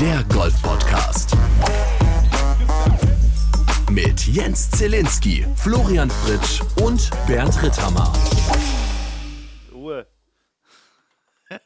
[0.00, 1.36] der Golf-Podcast.
[3.90, 8.10] Mit Jens Zielinski, Florian Fritsch und Bernd Ritthammer.
[9.70, 10.06] Ruhe.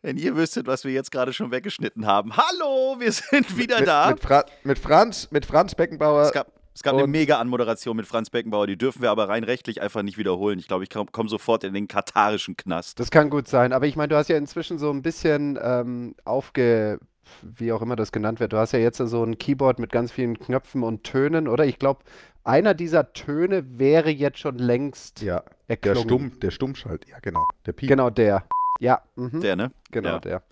[0.00, 2.34] Wenn ihr wüsstet, was wir jetzt gerade schon weggeschnitten haben.
[2.34, 4.08] Hallo, wir sind wieder mit, da.
[4.08, 6.22] Mit, Fra mit, Franz, mit Franz Beckenbauer.
[6.22, 9.28] Es gab, es gab eine Und- mega Anmoderation mit Franz Beckenbauer, die dürfen wir aber
[9.28, 10.58] rein rechtlich einfach nicht wiederholen.
[10.58, 13.00] Ich glaube, ich komme komm sofort in den katarischen Knast.
[13.00, 16.14] Das kann gut sein, aber ich meine, du hast ja inzwischen so ein bisschen ähm,
[16.24, 16.98] aufge,
[17.42, 18.52] wie auch immer das genannt wird.
[18.52, 21.64] Du hast ja jetzt so ein Keyboard mit ganz vielen Knöpfen und Tönen, oder?
[21.66, 22.00] Ich glaube,
[22.44, 26.00] einer dieser Töne wäre jetzt schon längst ja, der erklungen.
[26.02, 27.88] Stumm, der Stummschalt, ja genau, der Piep.
[27.88, 28.44] Genau der.
[28.80, 29.72] Ja, mhm, Der, ne?
[29.90, 30.18] genau Ja.
[30.20, 30.42] der.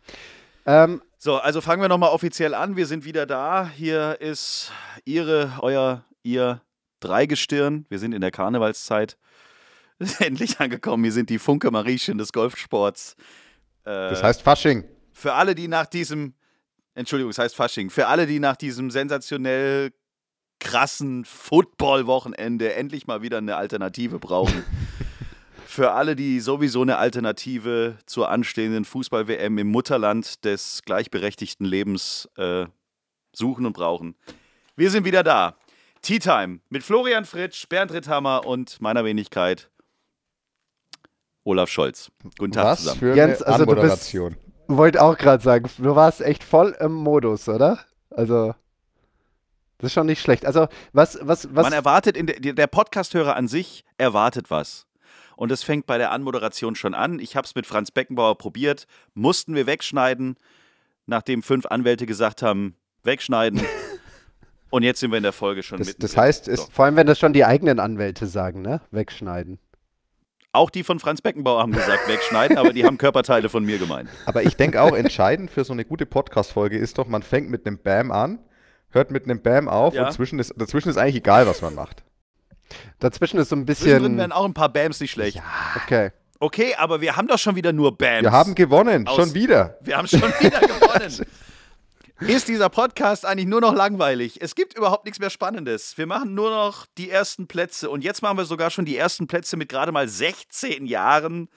[0.67, 2.77] Ähm, So, also fangen wir nochmal offiziell an.
[2.77, 3.69] Wir sind wieder da.
[3.69, 4.71] Hier ist
[5.05, 6.63] Ihre, euer, ihr
[7.01, 7.87] Dreigestirn.
[7.89, 9.19] Wir sind in der Karnevalszeit.
[10.21, 11.03] Endlich angekommen.
[11.03, 13.17] Wir sind die Funke Mariechen des Golfsports.
[13.85, 14.85] Äh, Das heißt Fasching.
[15.13, 16.35] für alle, die nach diesem,
[16.95, 19.91] Entschuldigung, es heißt Fasching, für alle, die nach diesem sensationell
[20.61, 24.63] krassen Football-Wochenende endlich mal wieder eine Alternative brauchen.
[25.79, 32.67] für alle, die sowieso eine Alternative zur anstehenden Fußball-WM im Mutterland des gleichberechtigten Lebens äh,
[33.33, 34.17] suchen und brauchen.
[34.75, 35.55] Wir sind wieder da.
[36.03, 39.71] Tea Time mit Florian Fritsch, Bernd Ritthammer und meiner Wenigkeit
[41.45, 42.11] Olaf Scholz.
[42.39, 42.99] Guten Tag Was zusammen.
[42.99, 44.17] für Jens, eine also du bist-
[44.67, 47.79] wollte auch gerade sagen, du warst echt voll im Modus, oder?
[48.11, 48.53] Also,
[49.79, 50.45] das ist schon nicht schlecht.
[50.45, 54.88] Also, was, was, was, Man erwartet, in der, der Podcasthörer an sich erwartet was.
[55.39, 57.21] Und es fängt bei der Anmoderation schon an.
[57.21, 60.37] Ich habe es mit Franz Beckenbauer probiert, mussten wir wegschneiden,
[61.07, 63.61] nachdem fünf Anwälte gesagt haben, wegschneiden.
[64.71, 66.01] Und jetzt sind wir in der Folge schon Das, mitten.
[66.01, 68.81] das heißt, es, vor allem, wenn das schon die eigenen Anwälte sagen, ne?
[68.91, 69.61] Wegschneiden.
[70.51, 74.11] Auch die von Franz Beckenbauer haben gesagt, wegschneiden, aber die haben Körperteile von mir gemeint.
[74.27, 77.65] aber ich denke auch, entscheidend für so eine gute Podcast-Folge ist doch, man fängt mit
[77.65, 78.41] einem Bam an,
[78.91, 80.07] hört mit einem Bam auf Ja.
[80.07, 82.03] und zwischen ist, dazwischen ist eigentlich egal, was man macht.
[82.99, 84.19] Dazwischen ist so ein Zwischendrin bisschen.
[84.19, 85.41] wären auch ein paar Bams nicht schlecht.
[85.85, 86.11] Okay.
[86.41, 88.23] Okay, aber wir haben doch schon wieder nur Bams.
[88.23, 89.77] Wir haben gewonnen, Aus- schon wieder.
[89.83, 91.27] Wir haben schon wieder gewonnen.
[92.21, 94.41] Ist dieser Podcast eigentlich nur noch langweilig?
[94.43, 95.97] Es gibt überhaupt nichts mehr Spannendes.
[95.99, 97.91] Wir machen nur noch die ersten Plätze.
[97.91, 101.49] Und jetzt machen wir sogar schon die ersten Plätze mit gerade mal 16 Jahren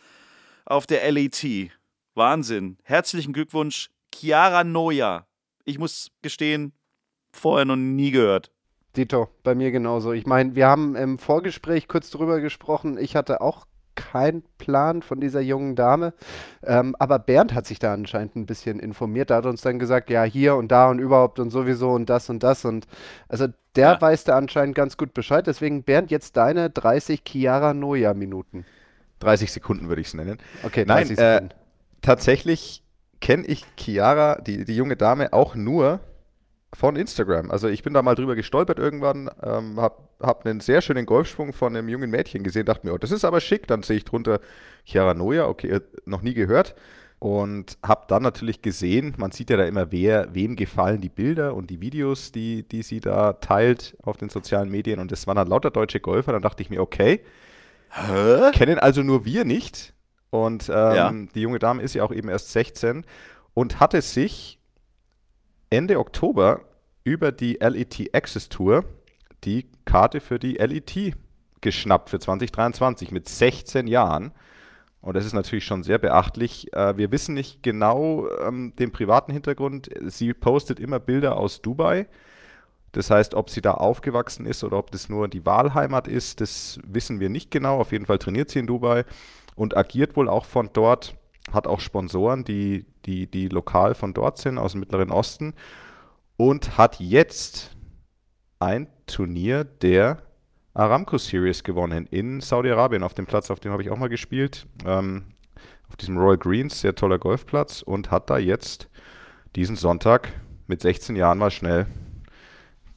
[0.66, 1.72] auf der LET.
[2.14, 2.78] Wahnsinn.
[2.84, 5.26] Herzlichen Glückwunsch, Chiara Noya.
[5.66, 6.74] Ich muss gestehen,
[7.34, 8.52] vorher noch nie gehört.
[8.96, 10.12] Dito, bei mir genauso.
[10.12, 12.98] Ich meine, wir haben im Vorgespräch kurz drüber gesprochen.
[13.00, 13.66] Ich hatte auch
[13.96, 16.14] keinen Plan von dieser jungen Dame.
[16.64, 19.30] Ähm, aber Bernd hat sich da anscheinend ein bisschen informiert.
[19.30, 22.30] Da hat uns dann gesagt, ja, hier und da und überhaupt und sowieso und das
[22.30, 22.66] und das.
[22.66, 22.88] Und
[23.30, 24.02] also der Ja.
[24.02, 25.46] weiß da anscheinend ganz gut Bescheid.
[25.48, 28.66] Deswegen, Bernd, jetzt deine 30 Chiara Noja-Minuten.
[29.20, 30.38] 30 Sekunden würde ich es nennen.
[30.64, 31.42] Okay, Nein, 30 äh,
[32.02, 32.84] tatsächlich
[33.20, 36.00] kenne ich Chiara, die, die junge Dame, auch nur
[36.74, 37.52] von Instagram.
[37.52, 41.52] Also ich bin da mal drüber gestolpert irgendwann, ähm, habe hab einen sehr schönen Golfschwung
[41.54, 43.68] von einem jungen Mädchen gesehen, dachte mir, oh, das ist aber schick.
[43.68, 44.40] Dann sehe ich drunter
[44.86, 46.76] Chiara Noja, okay, äh, noch nie gehört.
[47.20, 51.54] Und habe dann natürlich gesehen, man sieht ja da immer, wer, wem gefallen die Bilder
[51.56, 55.00] und die Videos, die, die sie da teilt auf den sozialen Medien.
[55.00, 56.32] Und das waren dann lauter deutsche Golfer.
[56.32, 57.22] Dann dachte ich mir, okay,
[57.90, 58.52] Hä?
[58.54, 59.94] kennen also nur wir nicht.
[60.32, 61.14] Und ähm, Ja.
[61.36, 63.06] die junge Dame ist ja auch eben erst 16
[63.54, 64.58] und hatte sich
[65.72, 66.62] Ende Oktober
[67.06, 68.84] über die LET Access Tour
[69.46, 71.16] die Karte für die LET
[71.62, 74.34] geschnappt für 2023 mit 16 Jahren.
[75.00, 76.74] Und das ist natürlich schon sehr beachtlich.
[76.74, 79.90] Äh, wir wissen nicht genau ähm, den privaten Hintergrund.
[80.06, 82.08] Sie postet immer Bilder aus Dubai.
[82.92, 86.80] Das heißt, ob sie da aufgewachsen ist oder ob das nur die Wahlheimat ist, das
[86.86, 87.80] wissen wir nicht genau.
[87.80, 89.06] Auf jeden Fall trainiert sie in Dubai
[89.56, 91.16] und agiert wohl auch von dort,
[91.52, 95.54] hat auch Sponsoren, die, die, die lokal von dort sind, aus dem Mittleren Osten
[96.38, 97.76] und hat jetzt
[98.60, 100.20] ein Turnier der
[100.74, 104.68] Aramco Series gewonnen in Saudi-Arabien auf dem Platz, auf dem habe ich auch mal gespielt,
[104.86, 105.24] ähm,
[105.90, 108.90] auf diesem Royal Greens, sehr toller Golfplatz und hat da jetzt
[109.56, 110.32] diesen Sonntag
[110.68, 111.88] mit 16 Jahren mal schnell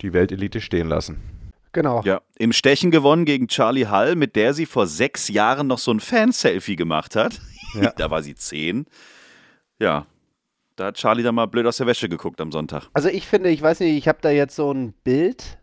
[0.01, 1.21] die Weltelite stehen lassen.
[1.73, 2.03] Genau.
[2.05, 5.91] Ja, im Stechen gewonnen gegen Charlie Hall, mit der sie vor sechs Jahren noch so
[5.91, 7.41] ein Fan-Selfie gemacht hat.
[7.75, 7.93] Ja.
[7.97, 8.87] da war sie zehn.
[9.79, 10.07] Ja,
[10.77, 12.89] da hat Charlie dann mal blöd aus der Wäsche geguckt am Sonntag.
[12.93, 15.59] Also ich finde, ich weiß nicht, ich habe da jetzt so ein Bild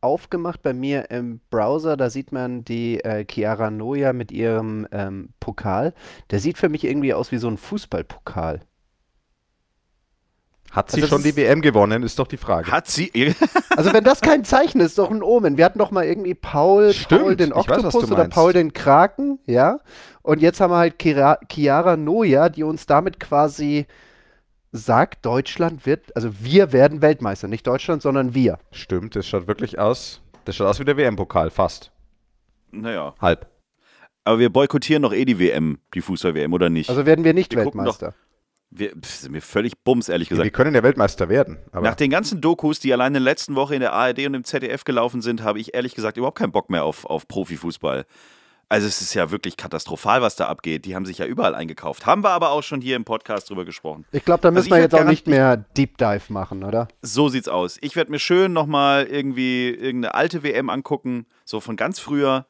[0.00, 1.96] aufgemacht bei mir im Browser.
[1.96, 5.94] Da sieht man die äh, Chiara Noja mit ihrem ähm, Pokal.
[6.30, 8.60] Der sieht für mich irgendwie aus wie so ein Fußballpokal.
[10.72, 12.70] Hat sie Also schon die WM gewonnen, ist doch die Frage.
[12.70, 13.10] Hat sie.
[13.74, 15.56] Also wenn das kein Zeichen ist, ist doch ein Omen.
[15.56, 18.28] Wir hatten doch mal irgendwie Paul, Stimmt, Paul den weiß, Oktopus du oder.
[18.28, 19.80] Paul den Kraken, ja.
[20.20, 23.86] Und jetzt haben wir halt Chiara, Chiara Noja, die uns damit quasi
[24.72, 28.58] sagt, Deutschland wird, also wir werden Weltmeister, nicht Deutschland, sondern wir.
[28.72, 30.20] Stimmt, das schaut wirklich aus.
[30.44, 31.92] Das schaut aus wie der WM-Pokal, fast.
[32.70, 33.14] Naja.
[33.20, 33.46] Halb.
[34.24, 36.90] Aber wir boykottieren doch eh die WM, die Fußball-WM, oder nicht?
[36.90, 38.14] Also werden wir nicht Wir gucken Weltmeister.
[38.74, 40.54] Wir, pf, sind mir völlig bums, ehrlich Wir gesagt.
[40.56, 41.58] können ja Weltmeister werden.
[41.72, 44.44] Nach den ganzen Dokus, die allein in der letzten Woche in der ARD und im
[44.44, 48.06] ZDF gelaufen sind, habe ich ehrlich gesagt überhaupt keinen Bock mehr auf, auf Profifußball.
[48.68, 50.86] Also es ist ja wirklich katastrophal, was da abgeht.
[50.86, 52.06] Die haben sich ja überall eingekauft.
[52.06, 54.06] Haben wir aber auch schon hier im Podcast drüber gesprochen.
[54.12, 56.88] Ich glaube, da Also müssen ich wir jetzt auch nicht mehr Deep Dive machen, oder?
[57.02, 57.76] So sieht's aus.
[57.82, 62.46] Ich werde mir schön nochmal irgendwie irgendeine alte WM angucken, so von ganz früher.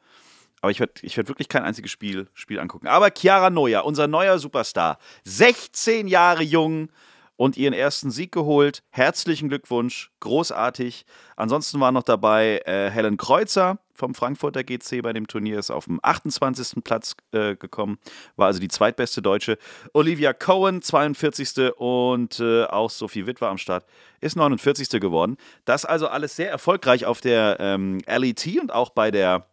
[0.63, 2.87] Aber ich werde ich werd wirklich kein einziges Spiel, Spiel angucken.
[2.87, 6.87] Aber Chiara Neuer, unser neuer Superstar, 16 Jahre jung
[7.35, 8.81] und ihren ersten Sieg geholt.
[8.89, 11.05] Herzlichen Glückwunsch, großartig.
[11.35, 15.83] Ansonsten war noch dabei äh, Helen Kreuzer vom Frankfurter GC bei dem Turnier, ist auf
[15.83, 16.81] dem 28.
[16.81, 17.99] Platz äh, gekommen,
[18.37, 19.57] war also die zweitbeste Deutsche.
[19.91, 21.73] Olivia Cohen, 42.
[21.75, 23.85] und äh, auch Sophie Witt war am Start,
[24.21, 25.01] ist 49.
[25.01, 25.35] geworden.
[25.65, 29.45] Das also alles sehr erfolgreich auf der ähm, LET und auch bei der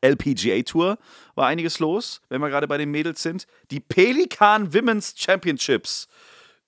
[0.00, 0.98] LPGA Tour
[1.34, 3.46] war einiges los, wenn wir gerade bei den Mädels sind.
[3.70, 6.08] Die Pelikan Women's Championships.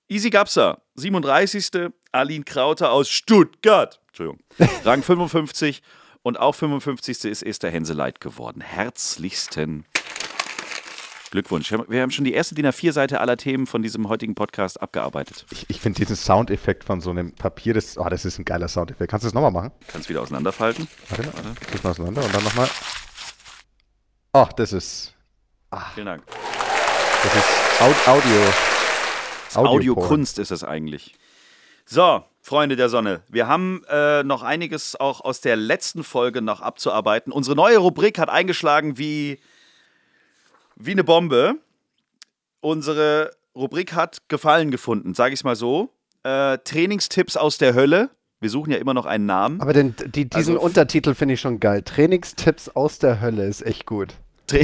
[0.08, 1.90] Easy Gapsa, 37.
[2.12, 4.00] Aline Krauter aus Stuttgart.
[4.08, 4.40] Entschuldigung.
[4.84, 5.82] Rang 55.
[6.22, 7.24] Und auch 55.
[7.24, 8.60] ist Esther Henseleit geworden.
[8.60, 9.86] Herzlichsten
[11.30, 11.72] Glückwunsch.
[11.88, 15.46] Wir haben schon die erste DIN A4-Seite aller Themen von diesem heutigen Podcast abgearbeitet.
[15.50, 18.66] ich, ich finde diesen Soundeffekt von so einem Papier, das, oh, das ist ein geiler
[18.68, 19.10] Soundeffekt.
[19.10, 19.70] Kannst du das nochmal machen?
[19.86, 20.88] Kannst wieder auseinanderfalten.
[21.08, 21.30] Warte.
[21.72, 22.68] Das mal auseinander und dann nochmal.
[24.32, 25.14] Ach, das ist.
[25.94, 26.22] Vielen Dank.
[26.26, 28.42] Das ist Aud Audio.
[29.54, 31.16] Audiokunst ist es eigentlich.
[31.84, 36.60] So, Freunde der Sonne, wir haben äh, noch einiges auch aus der letzten Folge noch
[36.60, 37.32] abzuarbeiten.
[37.32, 39.40] Unsere neue Rubrik hat eingeschlagen wie,
[40.76, 41.54] wie eine Bombe.
[42.60, 45.92] Unsere Rubrik hat Gefallen gefunden, sage ich es mal so.
[46.22, 48.10] Äh, Trainingstipps aus der Hölle.
[48.40, 49.60] Wir suchen ja immer noch einen Namen.
[49.60, 51.82] Aber den, die, diesen Also- Untertitel finde ich schon geil.
[51.82, 54.14] Trainingstipps aus der Hölle ist echt gut.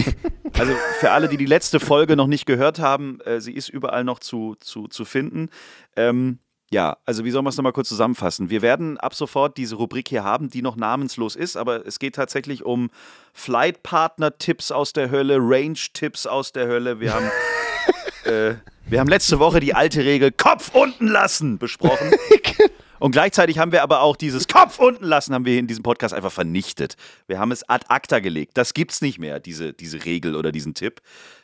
[0.58, 4.04] Also für alle, die die letzte Folge noch nicht gehört haben, äh, sie ist überall
[4.04, 5.50] noch zu, zu, zu finden.
[5.96, 6.38] Ähm,
[6.70, 8.48] ja, also wie soll man es nochmal kurz zusammenfassen?
[8.48, 12.14] Wir werden ab sofort diese Rubrik hier haben, die noch namenslos ist, aber es geht
[12.14, 12.88] tatsächlich um
[13.34, 16.98] Flight-Partner-Tipps aus der Hölle, Range-Tipps aus der Hölle.
[17.00, 17.30] Wir haben,
[18.24, 18.54] äh,
[18.86, 22.12] wir haben letzte Woche die alte Regel Kopf unten lassen besprochen.
[22.98, 26.14] Und gleichzeitig haben wir aber auch dieses Kopf unten lassen, haben wir in diesem Podcast
[26.14, 26.96] einfach vernichtet.
[27.26, 28.52] Wir haben es ad acta gelegt.
[28.56, 31.00] Das gibt's nicht mehr, diese, diese Regel oder diesen Tipp.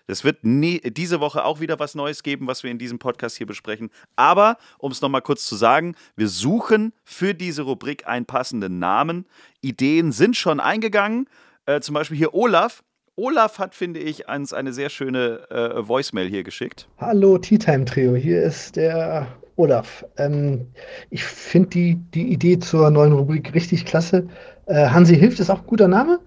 [0.07, 3.37] Es wird nie, diese Woche auch wieder was Neues geben, was wir in diesem Podcast
[3.37, 3.91] hier besprechen.
[4.17, 9.27] Aber, um es nochmal kurz zu sagen, wir suchen für diese Rubrik einen passenden Namen.
[9.61, 11.29] Ideen sind schon eingegangen.
[11.67, 12.83] Äh, zum Beispiel hier Olaf.
[13.15, 16.89] Olaf hat, finde ich, uns eine sehr schöne äh, Voicemail hier geschickt.
[16.99, 19.29] Hallo Tea Time Trio, hier ist der
[19.63, 20.05] Olaf.
[20.19, 20.67] Ähm,
[21.11, 24.27] ich finde die, die Idee zur neuen Rubrik richtig klasse.
[24.67, 26.19] Äh, Hansi Hilft ist auch ein guter Name.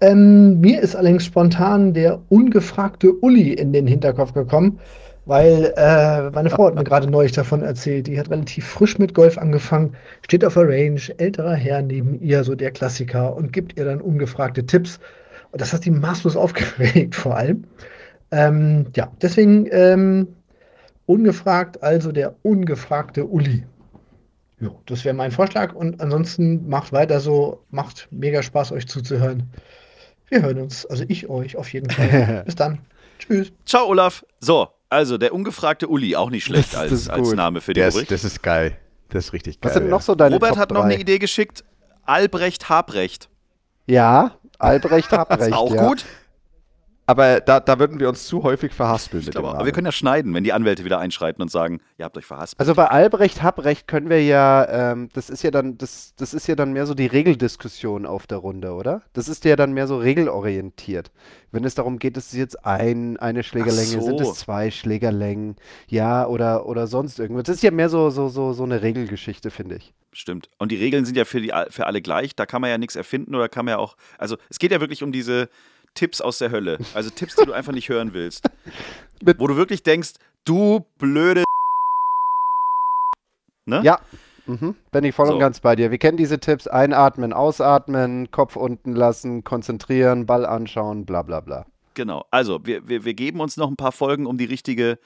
[0.00, 4.78] Ähm, mir ist allerdings spontan der ungefragte Uli in den Hinterkopf gekommen,
[5.26, 8.06] weil äh, meine Frau hat mir gerade neulich davon erzählt.
[8.06, 12.44] Die hat relativ frisch mit Golf angefangen, steht auf der Range, älterer Herr neben ihr,
[12.44, 15.00] so der Klassiker, und gibt ihr dann ungefragte Tipps.
[15.50, 17.64] Und das hat sie maßlos aufgeregt, vor allem.
[18.30, 20.28] Ähm, ja, deswegen ähm,
[21.06, 23.64] ungefragt, also der ungefragte Uli.
[24.60, 29.44] Jo, das wäre mein Vorschlag und ansonsten macht weiter so, macht mega Spaß, euch zuzuhören.
[30.28, 32.42] Wir hören uns, also ich euch auf jeden Fall.
[32.46, 32.78] Bis dann.
[33.18, 33.52] Tschüss.
[33.66, 34.24] Ciao, Olaf.
[34.40, 37.36] So, also der ungefragte Uli, auch nicht schlecht Das- als, das ist als gut.
[37.36, 38.08] Name für die ist, Rubrik.
[38.08, 38.76] das ist geil.
[39.10, 39.68] Das ist richtig geil.
[39.68, 39.90] Was sind ja.
[39.90, 40.84] noch so deine Robert Top hat noch 3?
[40.86, 41.64] eine Idee geschickt.
[42.04, 43.28] Albrecht Habrecht.
[43.86, 45.52] Ja, Albrecht Habrecht.
[45.52, 45.88] Auch ja.
[45.88, 46.04] gut.
[47.06, 49.72] Aber da, da würden wir uns zu häufig verhaspeln Ich mit glaube, dem aber wir
[49.72, 52.60] können ja schneiden, wenn die Anwälte wieder einschreiten und sagen, ihr habt euch verhaspelt.
[52.60, 56.46] Also bei Albrecht Habrecht können wir ja, ähm, das ist ja dann, das, das ist
[56.46, 59.02] ja dann mehr so die Regeldiskussion auf der Runde, oder?
[59.12, 61.10] Das ist ja dann mehr so regelorientiert.
[61.52, 64.30] Wenn es darum geht, ist es jetzt ein, eine Schlägerlänge, sind so.
[64.30, 65.56] es zwei Schlägerlängen,
[65.88, 67.44] ja, oder, oder sonst irgendwas.
[67.44, 69.92] Das ist ja mehr so, so, so, so eine Regelgeschichte, finde ich.
[70.12, 70.48] Stimmt.
[70.58, 72.34] Und die Regeln sind ja für, die, für alle gleich.
[72.34, 73.96] Da kann man ja nichts erfinden oder kann man ja auch.
[74.16, 75.48] Also, es geht ja wirklich um diese
[75.94, 76.78] Tipps aus der Hölle.
[76.94, 78.48] Also Tipps, die du einfach nicht hören willst.
[79.38, 81.44] Wo du wirklich denkst, du blöde.
[83.66, 83.80] Ne?
[83.82, 84.00] Ja.
[84.46, 84.74] Mhm.
[84.92, 85.34] Bin ich voll So.
[85.34, 85.90] und ganz bei dir.
[85.90, 91.66] Wir kennen diese Tipps: Einatmen, ausatmen, Kopf unten lassen, konzentrieren, Ball anschauen, bla bla bla.
[91.94, 92.26] Genau.
[92.30, 94.98] Also, wir, wir, wir geben uns noch ein paar Folgen, um die richtige,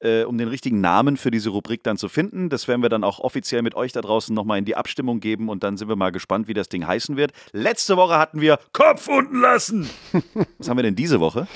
[0.00, 2.48] äh, um den richtigen Namen für diese Rubrik dann zu finden.
[2.48, 5.48] Das werden wir dann auch offiziell mit euch da draußen nochmal in die Abstimmung geben
[5.48, 7.32] und dann sind wir mal gespannt, wie das Ding heißen wird.
[7.52, 9.88] Letzte Woche hatten wir Kopf unten lassen.
[10.58, 11.46] Was haben wir denn diese Woche?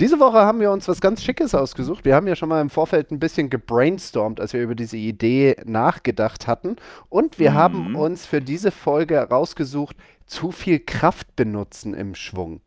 [0.00, 2.04] Diese Woche haben wir uns was ganz Schickes ausgesucht.
[2.04, 5.54] Wir haben ja schon mal im Vorfeld ein bisschen gebrainstormt, als wir über diese Idee
[5.64, 6.74] nachgedacht hatten.
[7.08, 7.54] Und wir Mhm.
[7.54, 9.96] haben uns für diese Folge rausgesucht,
[10.26, 12.60] zu viel Kraft benutzen im Schwung.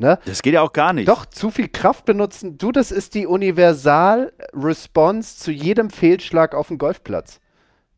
[0.00, 0.18] Ne?
[0.24, 1.08] Das geht ja auch gar nicht.
[1.08, 6.78] Doch, zu viel Kraft benutzen, du, das ist die Universal-Response zu jedem Fehlschlag auf dem
[6.78, 7.38] Golfplatz.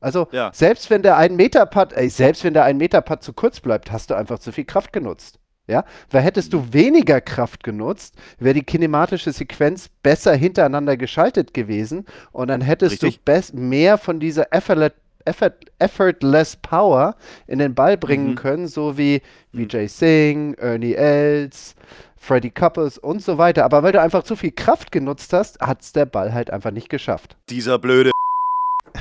[0.00, 0.50] Also, Ja.
[0.52, 3.61] selbst wenn der 1 Meter Putt, ey, selbst wenn der 1 Meter Putt zu kurz
[3.61, 5.38] bleibt, hast du einfach zu viel Kraft genutzt.
[5.68, 12.06] Ja, weil hättest du weniger Kraft genutzt, wäre die kinematische Sequenz besser hintereinander geschaltet gewesen
[12.32, 13.21] und dann hättest Richtig.
[13.25, 14.90] du mehr von dieser effortless,
[15.24, 17.14] effort, effortless Power
[17.46, 18.34] in den Ball bringen Mhm.
[18.36, 21.74] können, so wie Vijay Singh, Ernie Els,
[22.16, 23.64] Freddie Couples und so weiter.
[23.64, 26.70] Aber weil du einfach zu viel Kraft genutzt hast, hat es der Ball halt einfach
[26.70, 27.36] nicht geschafft.
[27.50, 28.10] Dieser blöde.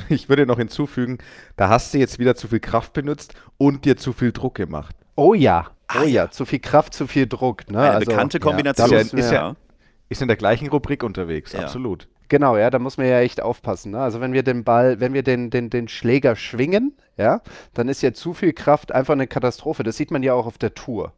[0.10, 1.18] Ich würde noch hinzufügen,
[1.58, 4.96] da hast du jetzt wieder zu viel Kraft benutzt und dir zu viel Druck gemacht.
[5.16, 6.32] Oh ja, oh Ah, ja, ja.
[6.32, 7.70] zu viel Kraft, zu viel Druck.
[7.70, 7.80] Ne?
[7.82, 8.90] Eine Also, bekannte ja, Kombination.
[8.90, 9.56] da Ja, ist wir- ja-
[10.08, 11.62] Ist in der gleichen Rubrik unterwegs, Ja.
[11.62, 12.08] absolut.
[12.32, 13.92] Genau, ja, da muss man ja echt aufpassen.
[13.92, 14.00] Ne?
[14.00, 17.42] Also wenn wir den Ball, wenn wir den, den, den Schläger schwingen, ja,
[17.74, 19.84] dann ist ja zu viel Kraft einfach eine Katastrophe.
[19.84, 21.12] Das sieht man ja auch auf der Tour.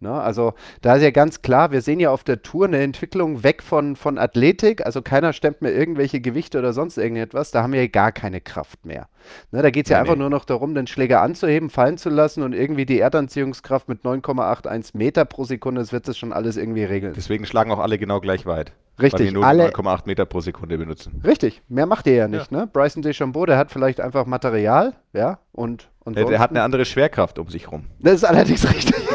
[0.00, 0.12] Ne?
[0.12, 3.62] Also da ist ja ganz klar, wir sehen ja auf der Tour eine Entwicklung weg
[3.62, 4.84] von, von Athletik.
[4.84, 7.50] Also keiner stemmt mehr irgendwelche Gewichte oder sonst irgendetwas.
[7.50, 9.08] Da haben wir ja gar keine Kraft mehr.
[9.52, 9.62] Ne?
[9.62, 10.20] Da geht es ja Nee, einfach nee.
[10.20, 14.98] nur noch darum, den Schläger anzuheben, fallen zu lassen und irgendwie die Erdanziehungskraft mit 9,81
[14.98, 17.14] Meter pro Sekunde, das wird das schon alles irgendwie regeln.
[17.16, 18.74] Deswegen schlagen auch alle genau gleich weit.
[19.00, 21.20] Richtig, Weil wir nur alle- 9,8 Meter pro Sekunde benutzen.
[21.24, 22.66] Richtig, mehr macht ihr ja nicht, ne?
[22.72, 26.84] Bryson DeChambeau, der hat vielleicht einfach Material, ja, und, und Der, der hat eine andere
[26.84, 27.84] Schwerkraft um sich rum.
[28.00, 28.94] Das ist allerdings richtig.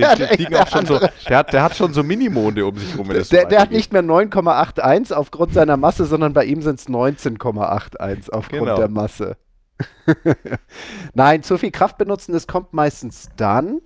[0.00, 0.98] Hat fliegen auch schon so,
[1.28, 3.08] der, hat, der hat schon so Minimonde um sich rum.
[3.08, 6.78] das so Der, der hat nicht mehr 9,81 aufgrund seiner Masse, sondern bei ihm sind
[6.78, 8.76] es 19,81 aufgrund Genau.
[8.76, 9.36] der Masse.
[11.14, 13.80] Nein, zu viel Kraft benutzen, das kommt meistens dann,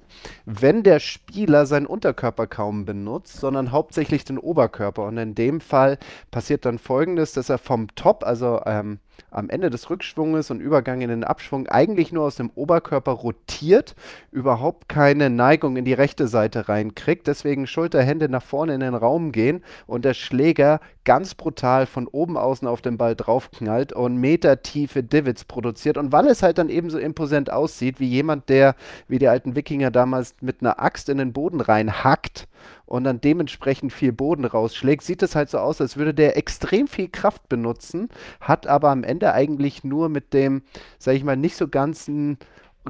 [0.44, 5.04] wenn der Spieler seinen Unterkörper kaum benutzt, sondern hauptsächlich den Oberkörper.
[5.04, 5.98] Und in dem Fall
[6.30, 8.98] passiert dann folgendes, dass er vom Top, also ähm,
[9.30, 13.94] am Ende des Rückschwunges und Übergang in den Abschwung, eigentlich nur aus dem Oberkörper rotiert,
[14.30, 19.32] überhaupt keine Neigung in die rechte Seite reinkriegt, deswegen Schulterhände nach vorne in den Raum
[19.32, 25.02] gehen und der Schläger ganz brutal von oben außen auf den Ball draufknallt und metertiefe
[25.02, 25.98] Divots produziert.
[25.98, 28.74] Und weil es halt dann ebenso imposant aussieht, wie jemand, der,
[29.08, 32.48] wie die alten Wikinger damals, mit einer Axt in den Boden reinhackt
[32.86, 36.86] und dann dementsprechend viel Boden rausschlägt, sieht es halt so aus, als würde der extrem
[36.86, 38.08] viel Kraft benutzen,
[38.40, 40.62] hat aber am Ende eigentlich nur mit dem,
[40.98, 42.38] sag ich mal, nicht so ganzen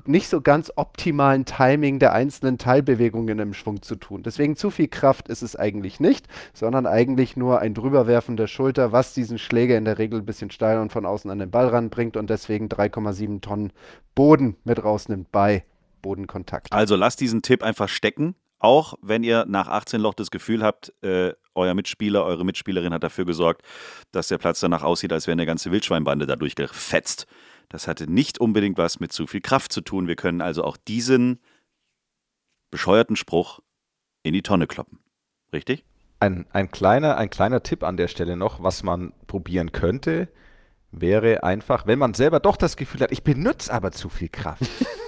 [0.06, 4.22] nicht so ganz optimalen Timing der einzelnen Teilbewegungen im Schwung zu tun.
[4.22, 8.92] Deswegen zu viel Kraft ist es eigentlich nicht, sondern eigentlich nur ein Drüberwerfen der Schulter,
[8.92, 11.68] was diesen Schläger in der Regel ein bisschen steil und von außen an den Ball
[11.68, 13.72] ranbringt und deswegen 3,7 Tonnen
[14.14, 15.64] Boden mit rausnimmt bei
[16.02, 16.72] Bodenkontakt.
[16.72, 18.34] Also lasst diesen Tipp einfach stecken.
[18.64, 23.02] Auch wenn ihr nach 18 Loch das Gefühl habt, äh, euer Mitspieler, eure Mitspielerin hat
[23.02, 23.60] dafür gesorgt,
[24.10, 27.26] dass der Platz danach aussieht, als wäre eine ganze Wildschweinbande dadurch gefetzt.
[27.68, 30.08] Das hatte nicht unbedingt was mit zu viel Kraft zu tun.
[30.08, 31.40] Wir können also auch diesen
[32.70, 33.60] bescheuerten Spruch
[34.22, 34.98] in die Tonne kloppen.
[35.52, 35.84] Richtig?
[36.20, 40.28] Ein, ein, kleiner, ein kleiner Tipp an der Stelle noch, was man probieren könnte,
[40.90, 44.62] wäre einfach, wenn man selber doch das Gefühl hat, ich benutze aber zu viel Kraft.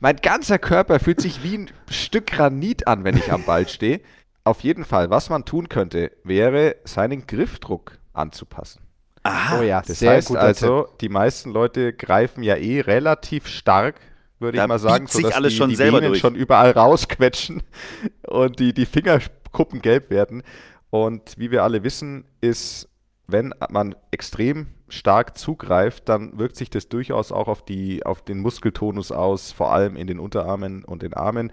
[0.00, 4.00] mein ganzer Körper fühlt sich wie ein Stück Granit an, wenn ich am Ball stehe.
[4.44, 8.82] Auf jeden Fall, was man tun könnte, wäre, seinen Griffdruck anzupassen.
[9.24, 9.58] Aha.
[9.58, 13.96] oh ja, Das sehr heißt also, die meisten Leute greifen ja eh relativ stark,
[14.38, 16.20] würde Da ich mal sagen, sodass alles die, schon die selber Venen durch.
[16.20, 17.62] schon überall rausquetschen
[18.26, 20.42] und die, die Fingerkuppen gelb werden.
[20.90, 22.87] Und wie wir alle wissen, ist,
[23.28, 28.40] wenn man extrem stark zugreift, dann wirkt sich das durchaus auch auf, die, auf den
[28.40, 31.52] Muskeltonus aus, vor allem in den Unterarmen und den Armen.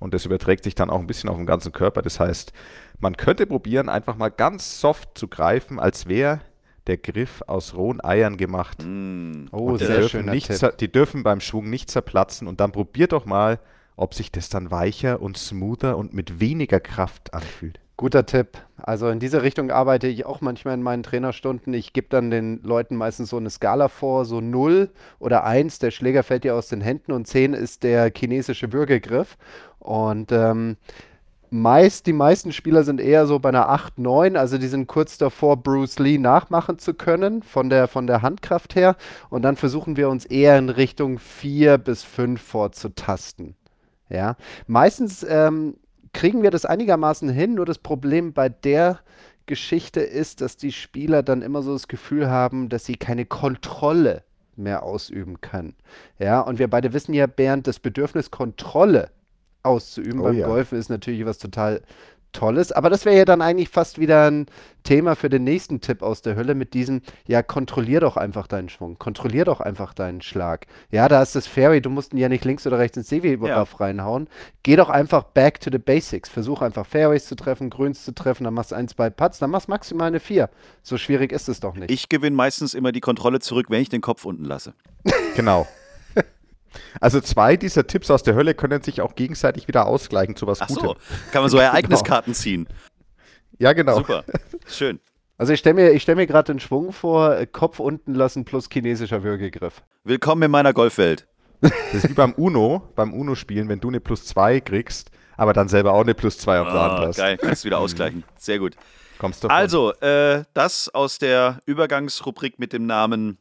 [0.00, 2.02] Und das überträgt sich dann auch ein bisschen auf den ganzen Körper.
[2.02, 2.52] Das heißt,
[2.98, 6.40] man könnte probieren, einfach mal ganz soft zu greifen, als wäre
[6.88, 8.82] der Griff aus rohen Eiern gemacht.
[8.84, 9.44] Mm.
[9.52, 10.56] Oh, sehr dürfen schöner nicht Tipp.
[10.56, 12.48] zer- Die dürfen beim Schwung nicht zerplatzen.
[12.48, 13.60] Und dann probiert doch mal,
[13.94, 17.78] ob sich das dann weicher und smoother und mit weniger Kraft anfühlt.
[17.96, 18.58] Guter Tipp.
[18.76, 21.72] Also in diese Richtung arbeite ich auch manchmal in meinen Trainerstunden.
[21.74, 25.90] Ich gebe dann den Leuten meistens so eine Skala vor, so 0 oder 1, der
[25.90, 29.36] Schläger fällt dir aus den Händen und 10 ist der chinesische Würgegriff.
[29.78, 30.76] Und ähm,
[31.52, 35.18] meist, die meisten Spieler sind eher so bei einer 8, 9, also die sind kurz
[35.18, 38.96] davor, Bruce Lee nachmachen zu können, von der, von der Handkraft her.
[39.28, 43.54] Und dann versuchen wir uns eher in Richtung 4 bis 5 vorzutasten.
[44.08, 45.76] Ja, meistens ähm,
[46.22, 49.00] kriegen wir das einigermaßen hin, nur das Problem bei der
[49.46, 54.22] Geschichte ist, dass die Spieler dann immer so das Gefühl haben, dass sie keine Kontrolle
[54.54, 55.74] mehr ausüben können.
[56.20, 59.10] Ja, und wir beide wissen ja, Bernd, das Bedürfnis Kontrolle
[59.64, 60.46] auszuüben Oh beim ja.
[60.46, 61.82] Golfen ist natürlich was total
[62.32, 62.72] Tolles.
[62.72, 64.46] Aber das wäre ja dann eigentlich fast wieder ein
[64.82, 68.68] Thema für den nächsten Tipp aus der Hölle mit diesem, ja, kontrollier doch einfach deinen
[68.68, 70.66] Schwung, kontrollier doch einfach deinen Schlag.
[70.90, 73.38] Ja, da ist das Fairway, du musst ihn ja nicht links oder rechts ins Seeway
[73.46, 73.62] Ja.
[73.78, 74.28] reinhauen.
[74.62, 76.28] Geh doch einfach back to the basics.
[76.28, 79.50] Versuch einfach Fairways zu treffen, Grüns zu treffen, dann machst du ein, zwei Putts, dann
[79.50, 80.50] machst du maximal eine vier.
[80.82, 81.90] So schwierig ist es doch nicht.
[81.90, 84.74] Ich gewinne meistens immer die Kontrolle zurück, wenn ich den Kopf unten lasse.
[85.36, 85.66] Genau.
[87.00, 90.60] Also zwei dieser Tipps aus der Hölle können sich auch gegenseitig wieder ausgleichen zu was
[90.60, 90.84] Ach Gutem.
[90.84, 90.96] so,
[91.32, 92.68] kann man so Ereigniskarten ziehen.
[93.58, 93.96] Ja, genau.
[93.96, 94.24] Super,
[94.66, 95.00] schön.
[95.38, 98.44] Also ich stelle mir, ich stell mir gerade den Schwung vor, äh, Kopf unten lassen
[98.44, 99.82] plus chinesischer Würgegriff.
[100.04, 101.26] Willkommen in meiner Golfwelt.
[101.60, 105.68] Das ist wie beim Uno, beim Uno-Spielen, wenn du eine plus zwei kriegst, aber dann
[105.68, 107.16] selber auch eine plus zwei auf der Hand Ah, hast.
[107.16, 108.24] geil, kannst du wieder ausgleichen.
[108.36, 108.74] Sehr gut.
[109.18, 109.56] Kommst davon.
[109.56, 113.38] Also, äh, das aus der Übergangsrubrik mit dem Namen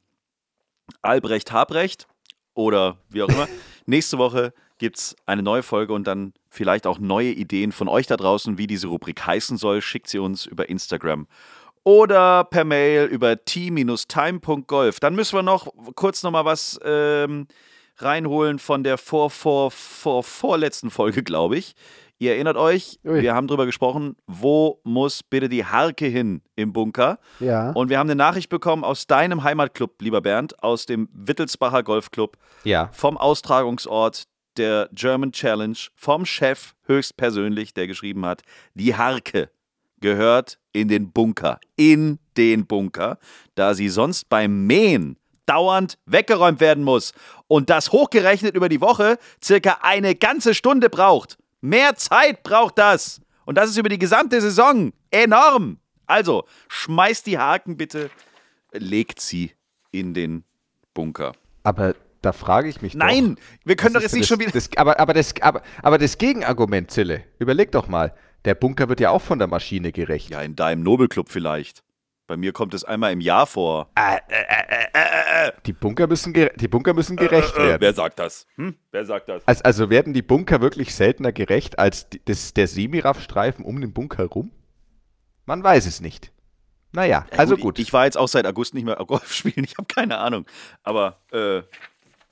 [1.02, 2.08] Albrecht Habrecht
[2.54, 3.48] oder wie auch immer.
[3.86, 8.08] Nächste Woche gibt es eine neue Folge und dann vielleicht auch neue Ideen von euch
[8.08, 9.82] da draußen, wie diese Rubrik heißen soll.
[9.82, 11.28] Schickt sie uns über Instagram
[11.84, 15.00] oder per Mail über t-time.golf.
[15.00, 17.48] Dann müssen wir noch kurz noch mal was ähm,
[17.98, 21.74] reinholen von der vor, vor, vor, vorletzten Folge, glaube ich.
[22.22, 23.24] Ihr erinnert euch, Ui.
[23.24, 27.18] wir haben drüber gesprochen, wo muss bitte die Harke hin im Bunker?
[27.40, 27.72] Ja.
[27.72, 32.38] Und wir haben eine Nachricht bekommen aus deinem Heimatclub, lieber Bernd, aus dem Wittelsbacher Golfclub,
[32.64, 32.92] ja.
[32.94, 34.26] vom Austragungsort
[34.58, 38.44] der German Challenge, vom Chef höchstpersönlich, der geschrieben hat,
[38.76, 39.50] die Harke
[40.00, 43.18] gehört in den Bunker, in den Bunker,
[43.56, 47.14] da sie sonst beim Mähen dauernd weggeräumt werden muss
[47.48, 51.40] und das hochgerechnet über die Woche circa eine ganze Stunde braucht.
[51.62, 53.22] Mehr Zeit braucht das.
[53.46, 55.78] Und das ist über die gesamte Saison enorm.
[56.06, 58.10] Also, schmeißt die Haken bitte,
[58.72, 59.52] legt sie
[59.92, 60.44] in den
[60.94, 61.34] Bunker.
[61.64, 63.42] Aber da frage ich mich Nein, doch.
[63.66, 64.68] wir können doch jetzt nicht denn schon das, wieder.
[64.70, 68.14] Das, aber, aber, das, aber, aber das Gegenargument, Zille, überleg doch mal.
[68.46, 70.32] Der Bunker wird ja auch von der Maschine gerecht.
[70.32, 71.84] Ja, in deinem Nobelclub vielleicht.
[72.32, 73.90] Bei mir kommt es einmal im Jahr vor.
[75.66, 77.82] Die Bunker müssen, gere die Bunker müssen gerecht Äh, werden.
[77.82, 78.48] wer sagt das?
[78.56, 78.78] Hm?
[78.92, 79.46] Wer sagt das?
[79.46, 83.92] Also, also werden die Bunker wirklich seltener gerecht als die, das, der Semiraffstreifen um den
[83.92, 84.54] Bunker rum?
[85.46, 86.32] Man weiß es nicht.
[86.94, 87.80] Naja, also gut.
[87.80, 89.66] Ich, ich war jetzt auch seit August nicht mehr Golf spielen.
[89.66, 90.46] Ich habe keine Ahnung.
[90.84, 91.64] Aber, äh,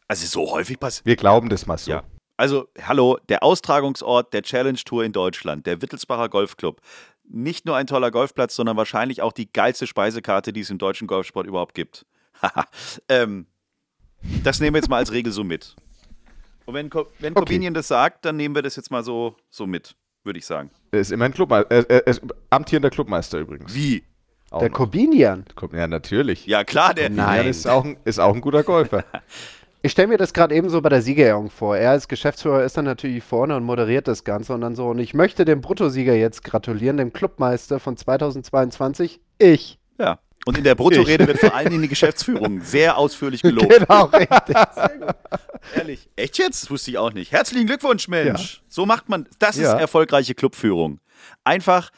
[0.07, 1.05] also so häufig passiert.
[1.05, 1.91] Wir glauben das mal so.
[1.91, 2.03] Ja.
[2.38, 6.79] Also, hallo, der Austragungsort der Challenge Tour in Deutschland, der Wittelsbacher Golfclub.
[7.31, 11.07] Nicht nur ein toller Golfplatz, sondern wahrscheinlich auch die geilste Speisekarte, die es im deutschen
[11.07, 12.05] Golfsport überhaupt gibt.
[13.09, 13.45] Ähm,
[14.43, 15.75] das nehmen wir jetzt mal als Regel so mit.
[16.65, 17.39] Und wenn, Co- wenn Okay.
[17.39, 20.69] Corbinian das sagt, dann nehmen wir das jetzt mal so, so mit, würde ich sagen.
[20.91, 21.89] Er ist immerhin Clubmeister.
[21.89, 23.73] Er, ist amtierender Clubmeister übrigens.
[23.73, 24.03] Wie?
[24.51, 24.77] Auch Der noch.
[24.77, 25.45] Corbinian.
[25.73, 26.45] Ja, natürlich.
[26.47, 27.09] Ja, klar, der.
[27.09, 27.47] Nein.
[27.47, 29.03] Ist auch, ein, ist auch ein guter Golfer.
[29.81, 31.77] Ich stelle mir das gerade eben so bei der Siegerehrung vor.
[31.77, 34.89] Er als Geschäftsführer ist dann natürlich vorne und moderiert das Ganze und dann so.
[34.89, 39.21] Und ich möchte dem Bruttosieger jetzt gratulieren, dem Clubmeister von 2022.
[39.37, 39.79] Ich.
[39.97, 40.19] Ja.
[40.45, 43.69] Und in der Bruttorede wird vor allem in die Geschäftsführung sehr ausführlich gelobt.
[43.69, 44.55] Genau, richtig.
[45.75, 46.09] Ehrlich.
[46.17, 46.63] Echt jetzt?
[46.63, 47.31] Das wusste ich auch nicht.
[47.31, 48.61] Herzlichen Glückwunsch, Mensch.
[48.67, 49.27] So macht man.
[49.39, 49.77] Das ist Ja.
[49.77, 50.99] erfolgreiche Clubführung.
[51.45, 51.89] Einfach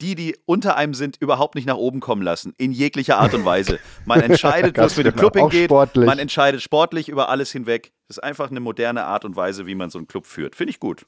[0.00, 2.54] die, die unter einem sind, überhaupt nicht nach oben kommen lassen.
[2.56, 3.78] In jeglicher Art und Weise.
[4.04, 5.16] Man entscheidet, wo es mit dem.
[5.16, 5.66] Club hingeht.
[5.66, 6.06] sportlich.
[6.06, 7.92] Man entscheidet sportlich über alles hinweg.
[8.06, 10.54] Das ist einfach eine moderne Art und Weise, wie man so einen Club führt.
[10.54, 11.06] Finde ich gut.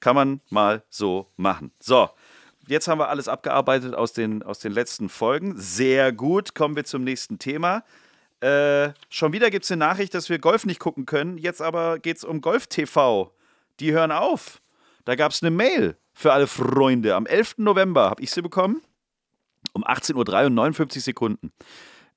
[0.00, 1.72] Kann man mal so machen.
[1.78, 2.08] So.
[2.68, 5.54] Jetzt haben wir alles abgearbeitet aus den, aus den letzten Folgen.
[5.56, 6.54] Sehr gut.
[6.54, 7.84] Kommen wir zum nächsten Thema.
[8.40, 11.38] Äh, schon wieder gibt es eine Nachricht, dass wir Golf nicht gucken können.
[11.38, 13.32] Jetzt aber geht es um Golf TV.
[13.78, 14.60] Die hören auf.
[15.06, 17.14] Da gab es eine Mail für alle Freunde.
[17.14, 17.58] Am 11.
[17.58, 18.82] November habe ich sie bekommen.
[19.72, 21.52] Um 18.03 Uhr und 59 Sekunden.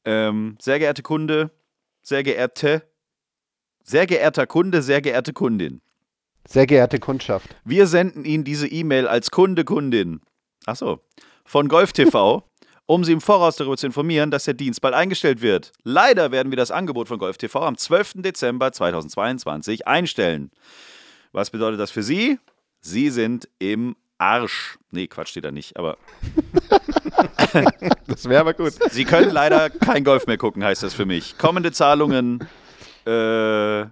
[0.05, 1.51] Ähm, sehr geehrte Kunde,
[2.01, 2.83] sehr geehrte,
[3.83, 5.81] sehr geehrter Kunde, sehr geehrte Kundin.
[6.47, 7.55] Sehr geehrte Kundschaft.
[7.63, 10.21] Wir senden Ihnen diese E-Mail als Kunde, Kundin.
[10.65, 10.99] Achso.
[11.45, 12.43] Von Golf TV,
[12.87, 15.73] um Sie im Voraus darüber zu informieren, dass der Dienst bald eingestellt wird.
[15.83, 18.13] Leider werden wir das Angebot von Golf TV am 12.
[18.23, 20.49] Dezember 2022 einstellen.
[21.33, 22.39] Was bedeutet das für Sie?
[22.81, 24.77] Sie sind im Arsch.
[24.91, 25.97] Nee, Quatsch steht da nicht, aber
[28.07, 28.73] Das wäre aber gut.
[28.91, 31.37] Sie können leider kein Golf mehr gucken, heißt das für mich.
[31.37, 32.47] Kommende Zahlungen,
[33.05, 33.85] äh,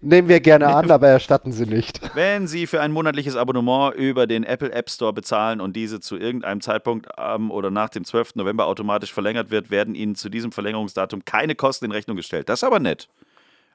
[0.00, 2.00] Nehmen wir gerne an, aber erstatten Sie nicht.
[2.14, 6.16] Wenn Sie für ein monatliches Abonnement über den Apple App Store bezahlen und diese zu
[6.16, 8.36] irgendeinem Zeitpunkt am oder nach dem 12.
[8.36, 12.48] November automatisch verlängert wird, werden Ihnen zu diesem Verlängerungsdatum keine Kosten in Rechnung gestellt.
[12.48, 13.08] Das ist aber nett.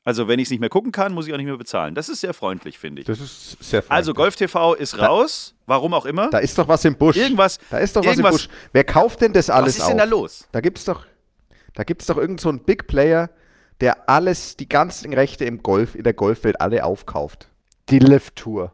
[0.05, 1.95] Also, wenn ich es nicht mehr gucken kann, muss ich auch nicht mehr bezahlen.
[1.95, 3.07] Das ist sehr freundlich, finde ich.
[3.07, 3.91] Das ist sehr freundlich.
[3.91, 5.55] Also, Golf TV ist raus.
[5.65, 6.29] Warum auch immer.
[6.29, 7.15] Da ist doch was im Busch.
[7.15, 8.49] Irgendwas- Da ist doch was im Busch.
[8.73, 9.87] Wer kauft denn das alles Was ist auf?
[9.89, 10.47] denn da los?
[10.51, 11.05] Da gibt's doch,
[11.73, 13.29] da gibt's doch irgend so einen Big Player,
[13.79, 17.49] der alles, die ganzen Rechte im Golf, in der Golfwelt alle aufkauft.
[17.89, 18.73] Die Lift-Tour.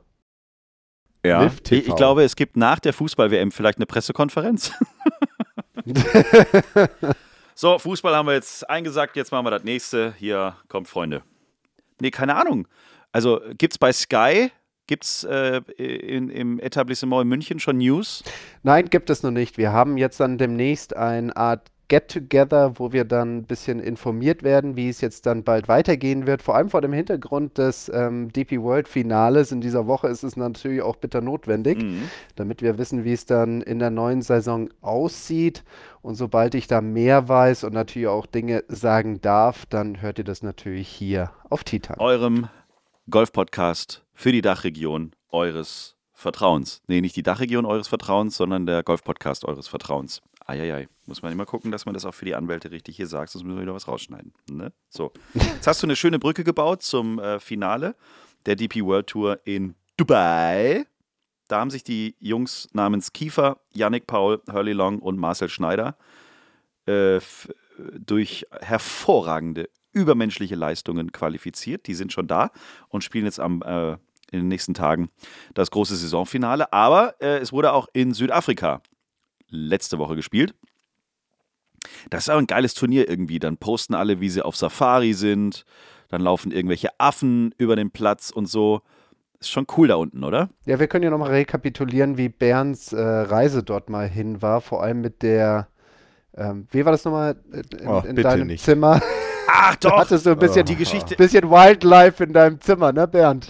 [1.23, 4.71] Ja, Live ich, ich glaube, es gibt nach der Fußball-WM vielleicht eine Pressekonferenz.
[7.59, 10.13] so, Fußball haben wir jetzt eingesagt, jetzt machen wir das nächste.
[10.17, 11.23] Hier kommt Freunde.
[11.99, 12.69] Nee, keine Ahnung.
[13.11, 14.49] Also gibt es bei Sky,
[14.87, 18.23] gibt es äh, im Etablissement in München schon News?
[18.63, 19.57] Nein, gibt es noch nicht.
[19.57, 24.77] Wir haben jetzt dann demnächst eine Art Get-Together, wo wir dann ein bisschen informiert werden,
[24.77, 26.41] wie es jetzt dann bald weitergehen wird.
[26.41, 30.37] Vor allem vor dem Hintergrund des ähm, DP World Finales in dieser Woche ist es
[30.37, 32.09] natürlich auch bitter notwendig, Mhm.
[32.35, 35.63] damit wir wissen, wie es dann in der neuen Saison aussieht.
[36.01, 40.23] Und sobald ich da mehr weiß und natürlich auch Dinge sagen darf, dann hört ihr
[40.23, 41.97] das natürlich hier auf Titan.
[41.99, 42.47] Eurem
[43.09, 46.81] Golf-Podcast für die Dachregion eures Vertrauens.
[46.87, 50.21] Nee, nicht die Dachregion eures Vertrauens, sondern der Golf-Podcast eures Vertrauens.
[50.49, 50.87] Eieiei.
[51.05, 53.43] Muss man immer gucken, dass man das auch für die Anwälte richtig hier sagt, sonst
[53.43, 54.33] müssen wir wieder was rausschneiden.
[54.49, 54.71] Ne?
[54.89, 55.11] So.
[55.33, 57.95] Jetzt hast du eine schöne Brücke gebaut zum äh, Finale
[58.45, 60.85] der DP World Tour in Dubai.
[61.47, 65.97] Da haben sich die Jungs namens Kiefer, Yannick Paul, Hurley Long und Marcel Schneider
[66.85, 67.19] äh,
[67.99, 71.87] durch hervorragende, übermenschliche Leistungen qualifiziert.
[71.87, 72.51] Die sind schon da
[72.87, 73.93] und spielen jetzt am, äh,
[74.31, 75.09] in den nächsten Tagen
[75.53, 76.71] das große Saisonfinale.
[76.71, 78.81] Aber äh, es wurde auch in Südafrika
[79.49, 80.53] letzte Woche gespielt.
[82.09, 83.39] Das ist auch ein geiles Turnier irgendwie.
[83.39, 85.65] Dann posten alle, wie sie auf Safari sind.
[86.09, 88.81] Dann laufen irgendwelche Affen über den Platz und so.
[89.39, 90.49] Ist schon cool da unten, oder?
[90.65, 94.83] Ja, wir können ja nochmal rekapitulieren, wie Bernds äh, Reise dort mal hin war, vor
[94.83, 95.69] allem mit der,
[96.35, 98.63] ähm, wie war das nochmal in, Oh, in bitte deinem nicht.
[98.63, 99.01] Zimmer?
[99.47, 101.15] Ach Da hattest du ein bisschen, Die Geschichte.
[101.15, 103.47] bisschen Wildlife in deinem Zimmer, ne, Bernd?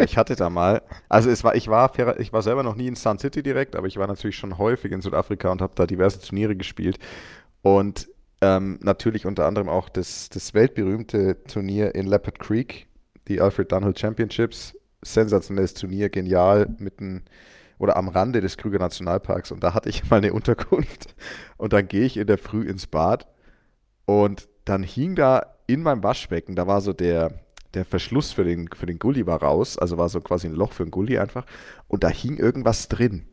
[0.00, 2.94] Ich hatte da mal, also es war, ich war, ich war selber noch nie in
[2.94, 6.20] Sun City direkt, aber ich war natürlich schon häufig in Südafrika und habe da diverse
[6.20, 6.98] Turniere gespielt.
[7.62, 8.08] Und
[8.40, 12.86] ähm, natürlich unter anderem auch das, das weltberühmte Turnier in Leopard Creek,
[13.28, 14.76] die Alfred Dunhill Championships.
[15.04, 17.24] Sensationelles Turnier, genial, mitten
[17.78, 19.50] oder am Rande des Krüger Nationalparks.
[19.50, 21.14] Und da hatte ich mal eine Unterkunft.
[21.56, 23.26] Und dann gehe ich in der Früh ins Bad
[24.04, 27.40] und dann hing da in meinem Waschbecken, da war so der,
[27.74, 30.72] der Verschluss für den, für den Gully war raus, also war so quasi ein Loch
[30.72, 31.46] für den Gully einfach.
[31.88, 33.24] Und da hing irgendwas drin.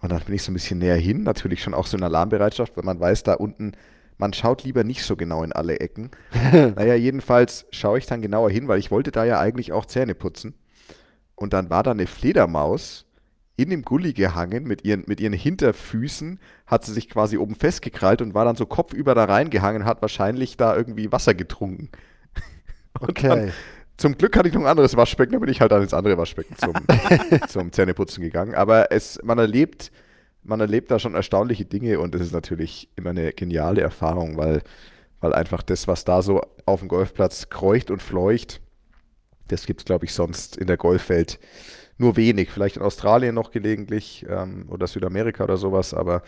[0.00, 2.76] Und dann bin ich so ein bisschen näher hin, natürlich schon auch so in Alarmbereitschaft,
[2.76, 3.72] weil man weiß, da unten,
[4.16, 6.10] man schaut lieber nicht so genau in alle Ecken.
[6.52, 10.14] naja, jedenfalls schaue ich dann genauer hin, weil ich wollte da ja eigentlich auch Zähne
[10.14, 10.54] putzen.
[11.34, 13.06] Und dann war da eine Fledermaus
[13.56, 18.22] in dem Gully gehangen mit ihren, mit ihren Hinterfüßen, hat sie sich quasi oben festgekrallt
[18.22, 21.88] und war dann so kopfüber da reingehangen, hat wahrscheinlich da irgendwie Wasser getrunken.
[23.00, 23.52] Und dann, Okay.
[23.96, 26.16] zum Glück hatte ich noch ein anderes Waschbecken, da bin ich halt dann ins andere
[26.18, 26.74] Waschbecken zum,
[27.48, 28.54] zum Zähneputzen gegangen.
[28.54, 29.90] Aber es, man erlebt,
[30.42, 34.62] man erlebt da schon erstaunliche Dinge und es ist natürlich immer eine geniale Erfahrung, weil,
[35.20, 38.60] weil einfach das, was da so auf dem Golfplatz kreucht und fleucht,
[39.48, 41.38] das gibt es, glaube ich, sonst in der Golfwelt
[41.96, 42.50] nur wenig.
[42.50, 46.22] Vielleicht in Australien noch gelegentlich ähm, oder Südamerika oder sowas, aber,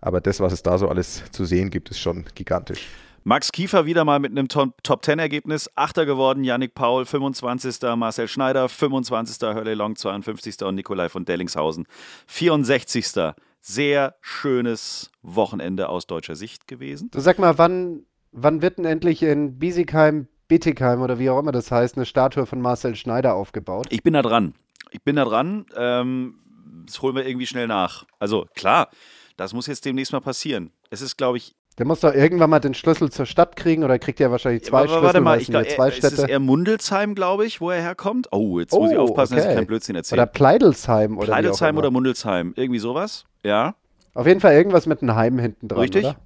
[0.00, 2.88] aber das, was es da so alles zu sehen gibt, ist schon gigantisch.
[3.26, 5.70] Max Kiefer wieder mal mit einem Top-10-Ergebnis.
[5.76, 7.96] Achter geworden, Yannick Paul 25.
[7.96, 9.40] Marcel Schneider 25.
[9.40, 10.62] Hurley Long 52.
[10.62, 11.86] und Nikolai von Dellingshausen
[12.26, 13.34] 64.
[13.62, 17.10] Sehr schönes Wochenende aus deutscher Sicht gewesen.
[17.12, 21.52] Du sag mal, wann, wann wird denn endlich in Biesigheim, Bietigheim oder wie auch immer
[21.52, 23.86] das heißt, eine Statue von Marcel Schneider aufgebaut?
[23.88, 24.52] Ich bin da dran.
[24.90, 25.64] Ich bin da dran.
[25.74, 26.40] Ähm,
[26.84, 28.04] das holen wir irgendwie schnell nach.
[28.18, 28.90] Also klar,
[29.38, 30.72] das muss jetzt demnächst mal passieren.
[30.90, 33.98] Es ist, glaube ich, Der muss doch irgendwann mal den Schlüssel zur Stadt kriegen oder
[33.98, 36.30] kriegt er wahrscheinlich zwei aber Schlüssel, warte mal, ich ja glaube, zwei es ist Städte.
[36.30, 38.28] eher Mundelsheim, glaube ich, wo er herkommt.
[38.30, 39.56] Oh, jetzt muss ich Oh, aufpassen, dass ich okay.
[39.56, 40.22] keinen Blödsinn erzähle.
[40.22, 41.78] Oder Pleidelsheim oder immer.
[41.78, 43.24] oder Mundelsheim, irgendwie sowas.
[43.44, 43.74] Ja.
[44.14, 46.04] Auf jeden Fall irgendwas mit einem Heim hinten dran, Richtig.
[46.04, 46.16] oder?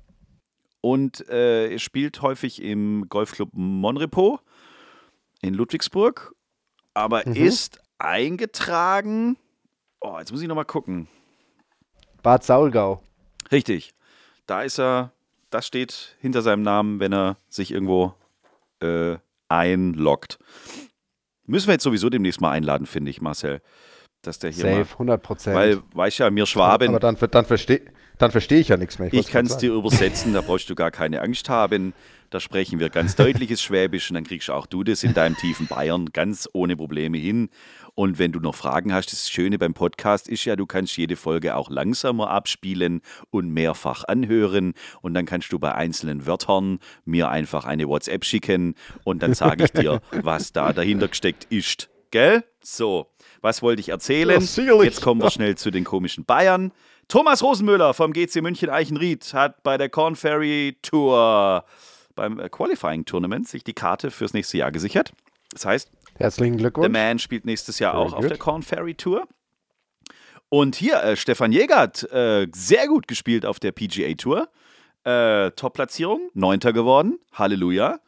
[0.83, 4.41] Und äh, er spielt häufig im Golfclub Monrepo
[5.41, 6.35] in Ludwigsburg,
[6.93, 7.35] aber Mhm.
[7.35, 9.37] ist eingetragen.
[10.01, 11.09] Oh, jetzt muss ich nochmal gucken.
[12.23, 13.03] Bad Saulgau.
[13.51, 13.95] Richtig.
[14.47, 15.13] Da ist er,
[15.51, 18.15] das steht hinter seinem Namen, wenn er sich irgendwo
[18.81, 19.17] äh,
[19.49, 20.39] einloggt.
[21.47, 23.61] Müssen wir jetzt sowieso demnächst mal einladen, finde ich, Marcel.
[24.23, 25.19] Dass der hier Safe, 100 mal.
[25.19, 25.57] Prozent.
[25.57, 26.89] Weil, weißt ja, mir Schwaben.
[26.89, 27.83] Aber dann, dann verstehe
[28.19, 29.09] dann versteh ich ja nichts mehr.
[29.09, 31.95] Ich wollt's kann es dir übersetzen, da brauchst du gar keine Angst haben.
[32.31, 35.69] Da sprechen wir ganz deutliches Schwäbisch und dann kriegst auch du das in deinem tiefen
[35.69, 37.49] Bayern ganz ohne Probleme hin.
[37.99, 41.17] Und wenn du noch Fragen hast, das Schöne beim Podcast ist ja, du kannst jede
[41.17, 44.75] Folge auch langsamer abspielen und mehrfach anhören.
[45.03, 49.65] Und dann kannst du bei einzelnen Wörtern mir einfach eine WhatsApp schicken und dann sage
[49.65, 51.91] ich dir, was da dahinter gesteckt ist.
[52.13, 52.45] Gell?
[52.63, 53.09] So,
[53.41, 54.41] was wollte ich erzählen?
[54.57, 54.83] Ja.
[54.85, 56.71] Jetzt kommen wir schnell zu den komischen Bayern.
[57.09, 61.65] Thomas Rosenmüller vom GC München Eichenried hat bei der Corn Ferry Tour
[62.15, 65.13] beim äh, Qualifying Tournament sich die Karte fürs nächste Jahr gesichert.
[65.51, 66.93] Das heißt, Herzlichen The Glückwunsch.
[66.93, 68.31] Man spielt nächstes Jahr Very auch auf good.
[68.31, 69.27] der Corn Ferry Tour.
[70.49, 74.49] Und hier, äh, Stefan Jäger hat äh, sehr gut gespielt auf der PGA Tour.
[75.05, 77.19] Äh, Top-Platzierung, Neunter geworden.
[77.33, 78.01] Halleluja.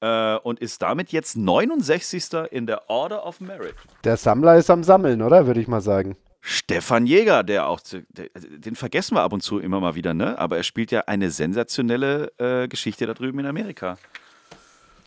[0.00, 2.50] Äh, und ist damit jetzt 69.
[2.50, 3.74] in der Order of Merit.
[4.04, 5.46] Der Sammler ist am Sammeln, oder?
[5.46, 6.16] Würde ich mal sagen.
[6.46, 10.12] Stefan Jäger, der auch, der, also den vergessen wir ab und zu immer mal wieder,
[10.12, 10.38] ne?
[10.38, 13.96] Aber er spielt ja eine sensationelle äh, Geschichte da drüben in Amerika.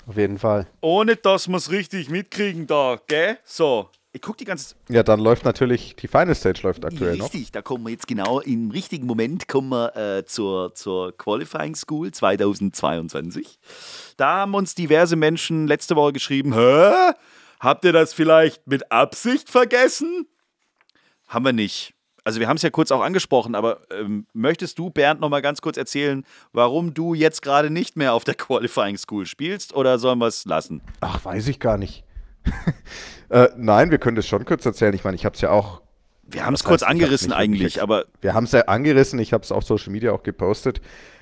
[0.07, 0.67] Auf jeden Fall.
[0.79, 3.37] Ohne dass wir es richtig mitkriegen da, gell?
[3.43, 7.25] So, ich guck die ganze Ja, dann läuft natürlich, die Final Stage läuft aktuell noch.
[7.25, 11.75] Richtig, da kommen wir jetzt genau im richtigen Moment kommen wir äh, zur, zur Qualifying
[11.75, 13.59] School 2022.
[14.15, 17.11] Da haben uns diverse Menschen letzte Woche geschrieben, hä?
[17.59, 20.25] Habt ihr das vielleicht mit Absicht vergessen?
[21.27, 21.93] Haben wir nicht.
[22.27, 25.41] Also wir haben es ja kurz auch angesprochen, aber ähm, möchtest du, Bernd, noch mal
[25.41, 29.97] ganz kurz erzählen, warum du jetzt gerade nicht mehr auf der Qualifying School spielst oder
[29.97, 30.81] sollen wir es lassen?
[30.99, 32.03] Ach, weiß ich gar nicht.
[33.29, 34.93] äh, nein, wir können das schon kurz erzählen.
[34.93, 35.81] Ich meine, ich habe es ja auch
[36.25, 39.45] Wir haben es kurz heißt, angerissen eigentlich, aber Wir haben es ja angerissen, ich habe
[39.45, 40.81] es auf Social Media auch gepostet.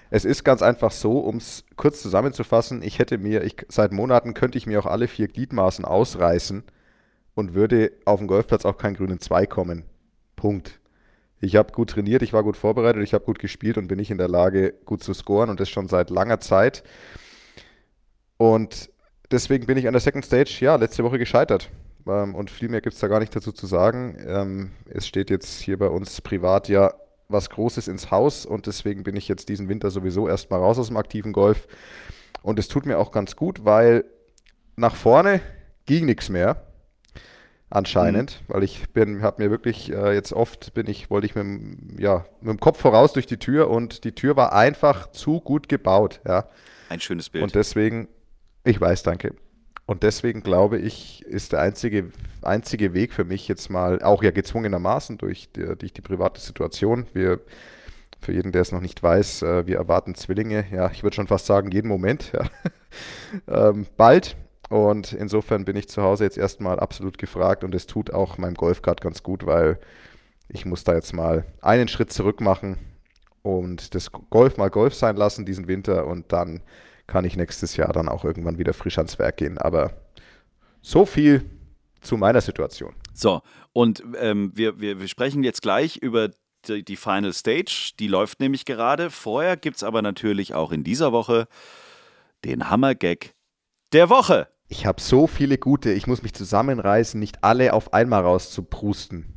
[0.10, 4.34] Es ist ganz einfach so, um es kurz zusammenzufassen, ich hätte mir, ich, seit Monaten
[4.34, 6.64] könnte ich mir auch alle vier Gliedmaßen ausreißen
[7.36, 9.84] und würde auf dem Golfplatz auch keinen grünen 2 kommen.
[10.36, 10.80] Punkt.
[11.42, 14.12] Ich habe gut trainiert, ich war gut vorbereitet, ich habe gut gespielt und bin nicht
[14.12, 16.84] in der Lage, gut zu scoren und das schon seit langer Zeit.
[18.38, 18.90] Und
[19.32, 21.70] deswegen bin ich an der Second Stage, ja, letzte Woche gescheitert.
[22.08, 24.18] Ähm, und viel mehr gibt es da gar nicht dazu zu sagen.
[24.26, 26.94] Ähm, es steht jetzt hier bei uns privat ja
[27.28, 30.88] was Großes ins Haus und deswegen bin ich jetzt diesen Winter sowieso erstmal raus aus
[30.88, 31.68] dem aktiven Golf.
[32.44, 34.06] Und es tut mir auch ganz gut, weil
[34.76, 35.42] nach vorne
[35.86, 36.62] ging nichts mehr.
[37.76, 41.44] Anscheinend, weil ich bin, habe mir wirklich äh, jetzt oft bin ich, wollte ich mit,
[41.44, 45.42] dem- ja, mit dem Kopf voraus durch die Tür und die Tür war einfach zu
[45.42, 46.48] gut gebaut, ja.
[46.90, 47.44] ein schönes Bild.
[47.44, 48.08] Und deswegen,
[48.64, 49.36] ich weiß, danke.
[49.86, 52.12] Und deswegen glaube ich, ist der einzige,
[52.42, 57.06] einzige Weg für mich jetzt mal, auch ja gezwungenermaßen durch die, durch die private Situation.
[57.14, 57.42] Wir,
[58.22, 61.28] für jeden, der es noch nicht weiß, äh, wir erwarten Zwillinge, ja, ich würde schon
[61.28, 62.32] fast sagen, jeden Moment,
[63.48, 63.70] ja.
[63.70, 64.38] ähm, bald.
[64.70, 68.56] Und insofern bin ich zu Hause jetzt erstmal absolut gefragt und es tut auch meinem
[68.56, 69.80] Golf gerade ganz gut, weil
[70.48, 72.78] ich muss da jetzt mal einen Schritt zurück machen
[73.42, 76.62] und das Golf mal Golf sein lassen diesen Winter und dann
[77.08, 79.58] kann ich nächstes Jahr dann auch irgendwann wieder frisch ans Werk gehen.
[79.60, 79.92] Aber
[80.82, 81.44] so viel
[82.02, 82.96] zu meiner Situation.
[83.14, 83.42] So,
[83.74, 86.32] und ähm, wir, wir, wir sprechen jetzt gleich über
[86.68, 87.92] die, die Final Stage.
[88.00, 89.10] Die läuft nämlich gerade.
[89.12, 91.48] Vorher gibt es aber natürlich auch in dieser Woche
[92.44, 93.36] den Hammer-Gag
[93.94, 94.48] der Woche.
[94.68, 99.34] Ich habe so viele gute, ich muss mich zusammenreißen, nicht alle auf einmal rauszuprusten.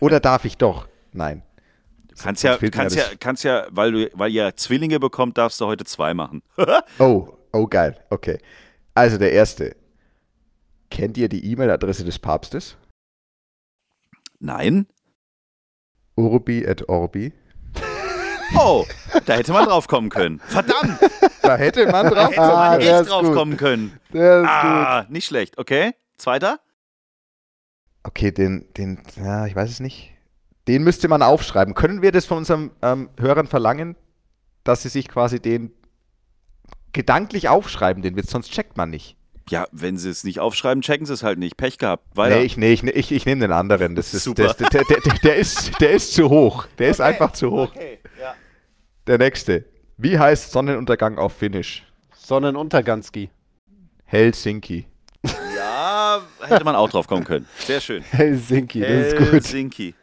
[0.00, 0.88] Oder darf ich doch?
[1.12, 1.42] Nein.
[2.08, 5.66] Du kannst ja, kannst ja, kannst ja, weil du, weil ihr Zwillinge bekommt, darfst du
[5.66, 6.42] heute zwei machen.
[6.98, 8.38] Oh, oh geil, okay.
[8.94, 9.76] Also der erste.
[10.90, 12.76] Kennt ihr die E-Mail-Adresse des Papstes?
[14.40, 14.86] Nein?
[16.16, 17.32] Urbi et Orbi.
[18.54, 18.84] Oh,
[19.24, 20.40] da hätte man drauf kommen können.
[20.40, 20.98] Verdammt,
[21.42, 22.28] Da hätte man da drauf.
[22.30, 23.34] hätte man Ah, echt drauf gut.
[23.34, 23.98] kommen können.
[24.14, 25.58] Ah, nicht schlecht.
[25.58, 26.60] Okay, zweiter?
[28.04, 30.12] Okay, den, den, ja, ich weiß es nicht.
[30.68, 31.74] Den müsste man aufschreiben.
[31.74, 33.96] Können wir das von unseren ähm, Hörern verlangen,
[34.64, 35.72] dass sie sich quasi den
[36.92, 39.16] gedanklich aufschreiben, den Witz, sonst checkt man nicht.
[39.48, 41.56] Ja, wenn sie es nicht aufschreiben, checken sie es halt nicht.
[41.56, 42.04] Pech gehabt.
[42.16, 42.36] Weiter.
[42.36, 43.96] Nee, ich, nee, ich, ich, ich nehme den anderen.
[43.96, 44.44] Das ist, Super.
[44.44, 46.66] Das, der, der, der, der, ist, der ist zu hoch.
[46.78, 47.70] Der ist einfach zu hoch.
[47.74, 48.34] Okay, ja.
[49.08, 49.64] Der nächste.
[50.02, 51.84] Wie heißt Sonnenuntergang auf Finnisch?
[52.10, 52.26] gut.
[52.26, 53.30] Sonnenunterganski.
[54.04, 54.86] Helsinki.
[55.56, 57.46] Ja, hätte man auch drauf kommen können.
[57.58, 58.02] Sehr schön.
[58.02, 59.28] Helsinki, das ist gut.
[59.28, 59.94] Helsinki.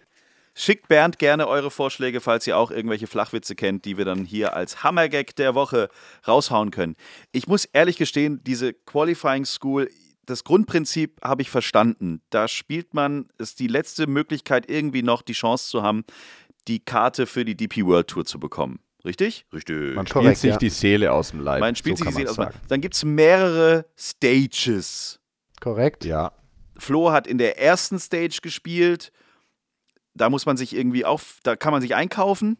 [0.55, 4.53] Schickt Bernd gerne eure Vorschläge, falls ihr auch irgendwelche Flachwitze kennt, die wir dann hier
[4.53, 5.89] als Hammergag der Woche
[6.25, 6.95] raushauen können.
[7.33, 9.89] Ich muss ehrlich gestehen, diese Qualifying School,
[10.25, 12.21] das Grundprinzip habe ich verstanden.
[12.29, 16.05] Da spielt man, ist die letzte Möglichkeit, irgendwie noch die Chance zu haben,
[16.69, 18.79] die Karte für die DP World Tour zu bekommen.
[19.05, 19.45] Richtig?
[19.53, 19.95] Richtig.
[19.95, 20.57] Man spielt Korrekt, sich ja.
[20.57, 21.61] die Seele aus dem Leib.
[21.61, 22.35] Man spielt so sich die Seele aus.
[22.35, 22.59] sagen.
[22.67, 25.19] Dann gibt es mehrere Stages.
[25.61, 26.05] Korrekt.
[26.05, 26.33] Ja.
[26.77, 29.11] Flo hat in der ersten Stage gespielt.
[30.13, 32.57] Da muss man sich irgendwie auf, da kann man sich einkaufen.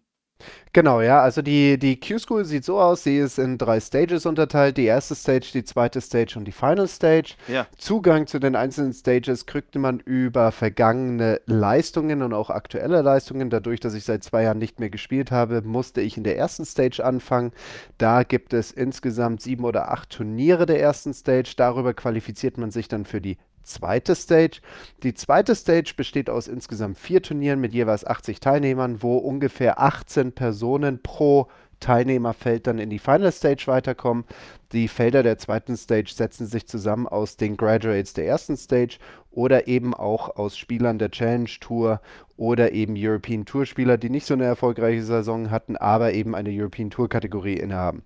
[0.72, 1.22] Genau, ja.
[1.22, 4.78] Also die, die Q-School sieht so aus, sie ist in drei Stages unterteilt.
[4.78, 7.34] Die erste Stage, die zweite Stage und die Final Stage.
[7.48, 7.66] Ja.
[7.78, 13.50] Zugang zu den einzelnen Stages kriegte man über vergangene Leistungen und auch aktuelle Leistungen.
[13.50, 16.66] Dadurch, dass ich seit zwei Jahren nicht mehr gespielt habe, musste ich in der ersten
[16.66, 17.52] Stage anfangen.
[17.98, 21.54] Da gibt es insgesamt sieben oder acht Turniere der ersten Stage.
[21.58, 23.38] Darüber qualifiziert man sich dann für die
[23.70, 24.62] zweite Stage.
[25.04, 30.34] Die zweite Stage besteht aus insgesamt vier Turnieren mit jeweils 80 Teilnehmern, wo ungefähr 18
[30.34, 31.48] Personen pro
[31.80, 34.26] Teilnehmerfeld dann in die Final Stage weiterkommen.
[34.72, 38.98] Die Felder der zweiten Stage setzen sich zusammen aus den Graduates der ersten Stage
[39.32, 42.02] oder eben auch aus Spielern der Challenge Tour
[42.38, 46.50] oder eben European Tour Spieler, die nicht so eine erfolgreiche Saison hatten, aber eben eine
[46.52, 48.04] European Tour Kategorie innehaben.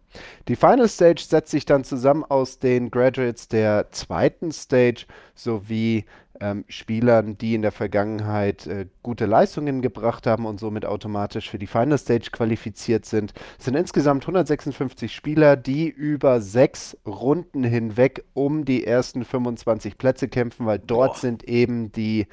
[0.47, 5.05] Die Final Stage setzt sich dann zusammen aus den Graduates der zweiten Stage
[5.35, 6.05] sowie
[6.39, 11.59] ähm, Spielern, die in der Vergangenheit äh, gute Leistungen gebracht haben und somit automatisch für
[11.59, 13.33] die Final Stage qualifiziert sind.
[13.57, 20.27] Es sind insgesamt 156 Spieler, die über sechs Runden hinweg um die ersten 25 Plätze
[20.27, 21.19] kämpfen, weil dort Boah.
[21.19, 22.27] sind eben die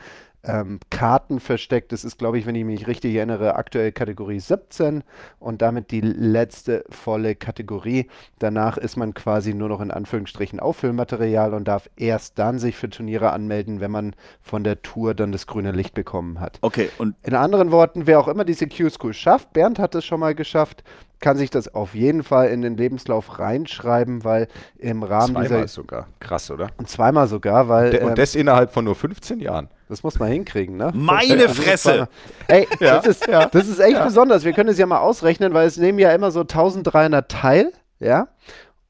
[0.44, 1.92] ähm, Karten versteckt.
[1.92, 5.02] Das ist, glaube ich, wenn ich mich richtig erinnere, aktuell Kategorie 17
[5.38, 8.08] und damit die letzte volle Kategorie.
[8.38, 12.88] Danach ist man quasi nur noch in Anführungsstrichen Auffüllmaterial und darf erst dann sich für
[12.88, 16.58] Turniere anmelden, wenn man von der Tour dann das grüne Licht bekommen hat.
[16.62, 20.20] Okay, und in anderen Worten, wer auch immer diese Q-School schafft, Bernd hat es schon
[20.20, 20.84] mal geschafft,
[21.20, 25.68] kann sich das auf jeden Fall in den Lebenslauf reinschreiben, weil im Rahmen zweimal dieser...
[25.68, 26.08] sogar.
[26.18, 26.68] Krass, oder?
[26.78, 27.96] Und zweimal sogar, weil...
[27.98, 29.68] Und, das ähm, innerhalb von nur 15 Jahren.
[29.88, 30.90] Das muss man hinkriegen, ne?
[30.94, 32.08] Meine das Fresse!
[32.46, 34.04] Ey, ja, das, ist, ja, das ist echt ja.
[34.04, 34.44] besonders.
[34.44, 38.28] Wir können es ja mal ausrechnen, weil es nehmen ja immer so 1300 teil, ja?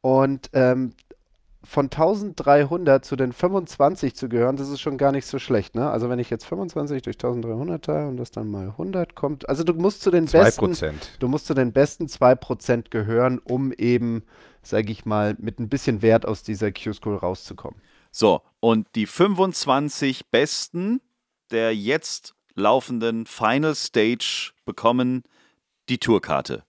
[0.03, 0.93] Und ähm,
[1.71, 5.89] von 1300 zu den 25 zu gehören, das ist schon gar nicht so schlecht, ne?
[5.89, 9.63] Also wenn ich jetzt 25 durch 1300 teile und das dann mal 100 kommt, also
[9.63, 10.33] du musst zu den 2%.
[10.33, 14.25] besten du musst zu den besten 2% gehören, um eben,
[14.63, 17.81] sage ich mal, mit ein bisschen Wert aus dieser Q-School rauszukommen.
[18.11, 21.01] So, und die 25 Besten
[21.53, 25.23] der jetzt laufenden Final Stage bekommen
[25.89, 26.65] die Tourkarte.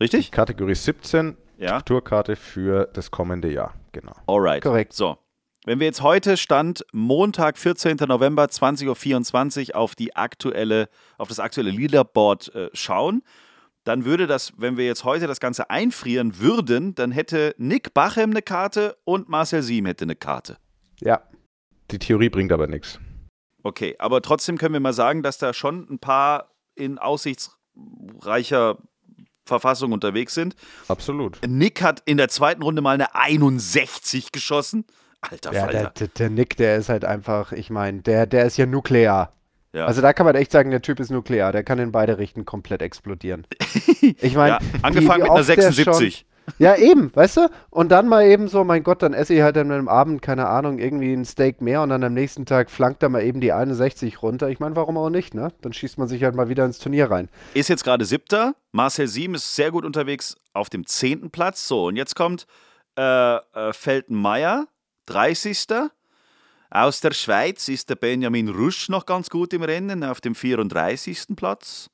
[0.00, 0.32] Richtig?
[0.32, 1.80] Kategorie 17, ja.
[1.80, 4.14] Tourkarte für das kommende Jahr, genau.
[4.26, 4.62] Alright.
[4.62, 4.92] Korrekt.
[4.92, 5.18] So.
[5.64, 7.96] Wenn wir jetzt heute Stand Montag, 14.
[8.06, 10.88] November, 20.24 Uhr auf die aktuelle,
[11.18, 13.22] auf das aktuelle Leaderboard äh, schauen,
[13.82, 18.30] dann würde das, wenn wir jetzt heute das Ganze einfrieren würden, dann hätte Nick Bachem
[18.30, 20.58] eine Karte und Marcel Siem hätte eine Karte.
[21.00, 21.22] Ja.
[21.90, 22.98] Die Theorie bringt aber nichts.
[23.62, 28.78] Okay, aber trotzdem können wir mal sagen, dass da schon ein paar in aussichtsreicher
[29.46, 30.54] Verfassung unterwegs sind.
[30.88, 31.38] Absolut.
[31.46, 34.84] Nick hat in der zweiten Runde mal eine 61 geschossen.
[35.20, 35.92] Alter ja, Falter.
[35.98, 39.32] Der, der, Nick, der ist halt einfach, ich meine, der, der ist ja nuklear.
[39.72, 39.86] Ja.
[39.86, 41.52] Also da kann man echt sagen, der Typ ist nuklear.
[41.52, 43.46] Der kann in beide Richtungen komplett explodieren.
[44.20, 46.26] Ich meine, ja, angefangen wie, wie mit einer 76.
[46.58, 47.50] Ja, eben, weißt du?
[47.70, 50.48] Und dann mal eben so, mein Gott, dann esse ich halt an einem Abend, keine
[50.48, 53.52] Ahnung, irgendwie ein Steak mehr und dann am nächsten Tag flankt er mal eben die
[53.52, 54.48] 61 runter.
[54.48, 55.52] Ich meine, warum auch nicht, ne?
[55.62, 57.28] Dann schießt man sich halt mal wieder ins Turnier rein.
[57.54, 58.54] Ist jetzt gerade siebter.
[58.72, 61.66] Marcel Siem ist sehr gut unterwegs auf dem zehnten Platz.
[61.66, 62.46] So, und jetzt kommt
[62.96, 64.66] äh, äh, Feltenmeier,
[65.06, 65.66] 30.
[66.70, 71.36] Aus der Schweiz ist der Benjamin Rusch noch ganz gut im Rennen auf dem 34.
[71.36, 71.90] Platz.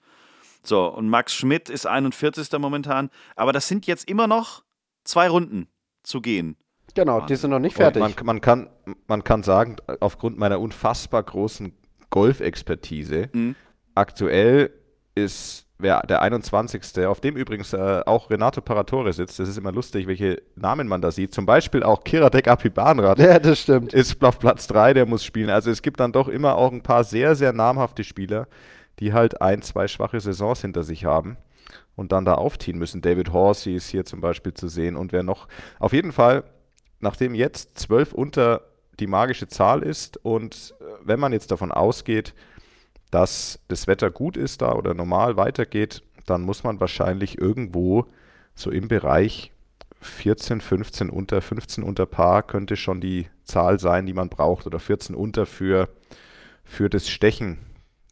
[0.63, 2.49] So, und Max Schmidt ist 41.
[2.59, 3.11] momentan.
[3.37, 4.63] Aber das sind jetzt immer noch
[5.05, 5.69] zwei Runden
[6.03, 6.57] zu gehen.
[6.95, 8.01] Genau, die sind noch nicht fertig.
[8.01, 8.69] Man, man, kann,
[9.07, 11.73] man kann sagen, aufgrund meiner unfassbar großen
[12.11, 13.57] Golfexpertise, mhm.
[13.95, 14.71] aktuell
[15.15, 17.05] ist wer der 21.
[17.07, 19.39] auf dem übrigens äh, auch Renato Paratore sitzt.
[19.39, 21.35] Das ist immer lustig, welche Namen man da sieht.
[21.35, 23.19] Zum Beispiel auch Kiradek Apibanrad.
[23.19, 23.93] Ja, das stimmt.
[23.93, 25.51] Ist auf Platz 3, der muss spielen.
[25.51, 28.47] Also es gibt dann doch immer auch ein paar sehr, sehr namhafte Spieler,
[29.01, 31.37] die halt ein, zwei schwache Saisons hinter sich haben
[31.97, 33.03] und dann da aufziehen müssen.
[33.03, 35.49] David Horsey ist hier zum Beispiel zu sehen und wer noch.
[35.79, 36.45] Auf jeden Fall,
[37.01, 38.63] nachdem jetzt zwölf unter
[39.01, 42.35] die magische Zahl ist und äh, wenn man jetzt davon ausgeht,
[43.11, 48.07] dass das Wetter gut ist da oder normal weitergeht, dann muss man wahrscheinlich irgendwo
[48.55, 49.53] so im Bereich
[50.01, 54.81] 14, 15 unter, 15 unter Paar könnte schon die Zahl sein, die man braucht oder
[54.81, 55.89] 14 unter für,
[56.65, 57.59] für das Stechen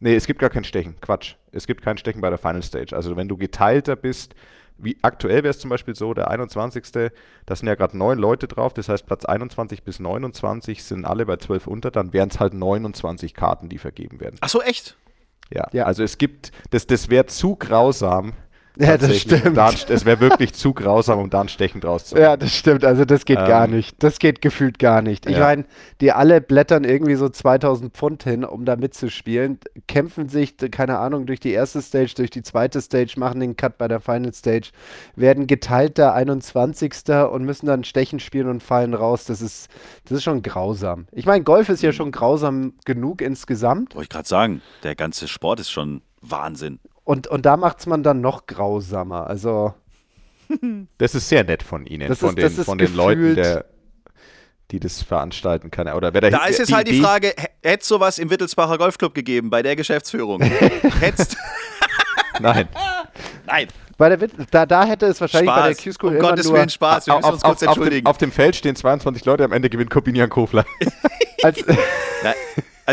[0.01, 0.99] Nee, es gibt gar kein Stechen.
[0.99, 1.35] Quatsch.
[1.51, 2.95] Es gibt kein Stechen bei der Final Stage.
[2.95, 4.33] Also wenn du geteilter bist,
[4.79, 6.83] wie aktuell wäre es zum Beispiel so, der 21.
[7.45, 11.27] Da sind ja gerade neun Leute drauf, das heißt Platz 21 bis 29 sind alle
[11.27, 14.37] bei 12 unter, dann wären es halt 29 Karten, die vergeben werden.
[14.41, 14.97] Ach so, echt?
[15.53, 15.83] Ja, ja.
[15.83, 18.33] also es gibt, das, das wäre zu grausam,
[18.81, 19.57] ja, das stimmt.
[19.89, 22.23] es wäre wirklich zu grausam, um da ein Stechen draus zu machen.
[22.23, 22.83] Ja, das stimmt.
[22.83, 24.01] Also das geht ähm, gar nicht.
[24.01, 25.25] Das geht gefühlt gar nicht.
[25.25, 25.43] Ich ja.
[25.43, 25.65] meine,
[26.01, 31.25] die alle blättern irgendwie so 2000 Pfund hin, um da mitzuspielen, kämpfen sich, keine Ahnung,
[31.25, 34.71] durch die erste Stage, durch die zweite Stage, machen den Cut bei der Final Stage,
[35.15, 36.93] werden geteilter 21.
[37.31, 39.25] und müssen dann Stechen spielen und fallen raus.
[39.25, 39.69] Das ist,
[40.05, 41.07] das ist schon grausam.
[41.11, 43.95] Ich meine, Golf ist ja schon grausam genug insgesamt.
[43.95, 46.79] Wollte ich gerade sagen, der ganze Sport ist schon Wahnsinn.
[47.03, 49.27] Und, und da macht es man dann noch grausamer.
[49.27, 49.73] Also.
[50.97, 53.65] Das ist sehr nett von Ihnen, von, ist, den, von den Leuten, der,
[54.71, 55.87] die das veranstalten kann.
[55.87, 57.33] Oder wer da, ist jetzt halt die Frage,
[57.63, 60.41] hätte es sowas im Wittelsbacher Golfclub gegeben bei der Geschäftsführung?
[60.99, 61.37] Hättest
[62.41, 62.67] Nein.
[63.45, 63.67] Nein.
[63.97, 65.83] Bei der da, da hätte es wahrscheinlich bei der Spaß.
[65.83, 67.07] Q-School Um immer Gottes nur Willen Spaß.
[67.07, 68.05] Wir müssen uns kurz auf, entschuldigen.
[68.05, 70.65] dem, auf dem Feld stehen 22 Leute, am Ende gewinnt Corbinian Kofler.
[71.43, 71.63] als,
[72.23, 72.33] Nein,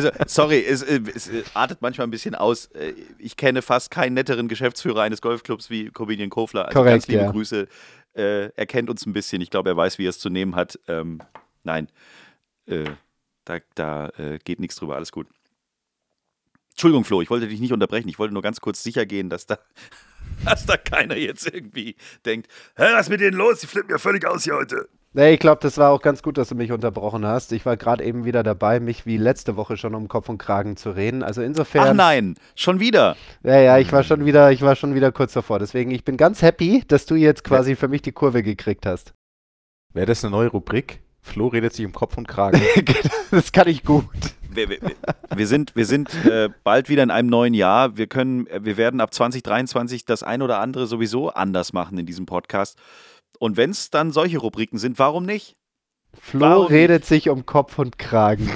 [0.06, 2.66] also, sorry, es, äh, es äh, artet manchmal ein bisschen aus.
[2.66, 6.66] Äh, Ich kenne fast keinen netteren Geschäftsführer eines Golfclubs wie Corbinian Kofler.
[6.66, 7.30] Also Korrekt, ganz liebe ja.
[7.30, 7.68] Grüße.
[8.14, 9.40] Er kennt uns ein bisschen.
[9.42, 10.76] Ich glaube, er weiß, wie er es zu nehmen hat.
[10.88, 11.20] Ähm,
[11.62, 11.88] nein,
[12.66, 12.84] äh,
[13.44, 14.96] da, da äh, geht nichts drüber.
[14.96, 15.28] Alles gut.
[16.70, 18.08] Entschuldigung, Flo, ich wollte dich nicht unterbrechen.
[18.08, 19.58] Ich wollte nur ganz kurz sicher gehen, dass da,
[20.44, 21.94] dass da keiner jetzt irgendwie
[22.24, 23.60] denkt: Hä, was ist mit denen los?
[23.60, 24.88] Die flippen ja völlig aus hier heute.
[25.12, 27.52] Nee, ich glaube, das war auch ganz gut, dass du mich unterbrochen hast.
[27.52, 30.76] Ich war gerade eben wieder dabei, mich wie letzte Woche schon um Kopf und Kragen
[30.76, 31.22] zu reden.
[31.22, 31.88] Also insofern.
[31.88, 33.16] Ach nein, schon wieder.
[33.42, 35.58] Ja, ja, ich war schon wieder, ich war schon wieder kurz davor.
[35.58, 39.14] Deswegen, ich bin ganz happy, dass du jetzt quasi für mich die Kurve gekriegt hast.
[39.94, 41.00] Wäre das eine neue Rubrik?
[41.20, 42.60] Flo redet sich um Kopf und Kragen.
[43.30, 44.06] das kann ich gut.
[44.50, 44.78] wir, wir,
[45.34, 47.96] wir sind, wir sind äh, bald wieder in einem neuen Jahr.
[47.96, 52.06] Wir können, äh, wir werden ab 2023 das ein oder andere sowieso anders machen in
[52.06, 52.78] diesem Podcast.
[53.38, 55.56] Und wenn es dann solche Rubriken sind, warum nicht?
[56.18, 58.50] Flo Warum redet sich um Kopf und Kragen.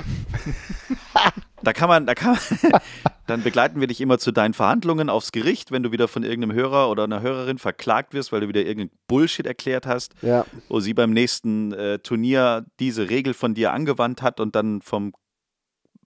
[1.63, 2.37] Da kann man, da kann
[2.73, 2.81] man,
[3.29, 6.57] dann begleiten wir dich immer zu deinen Verhandlungen aufs Gericht, wenn du wieder von irgendeinem
[6.57, 10.45] Hörer oder einer Hörerin verklagt wirst, weil du wieder irgendeinen Bullshit erklärt hast, Ja.
[10.69, 15.13] wo sie beim nächsten äh, Turnier diese Regel von dir angewandt hat und dann vom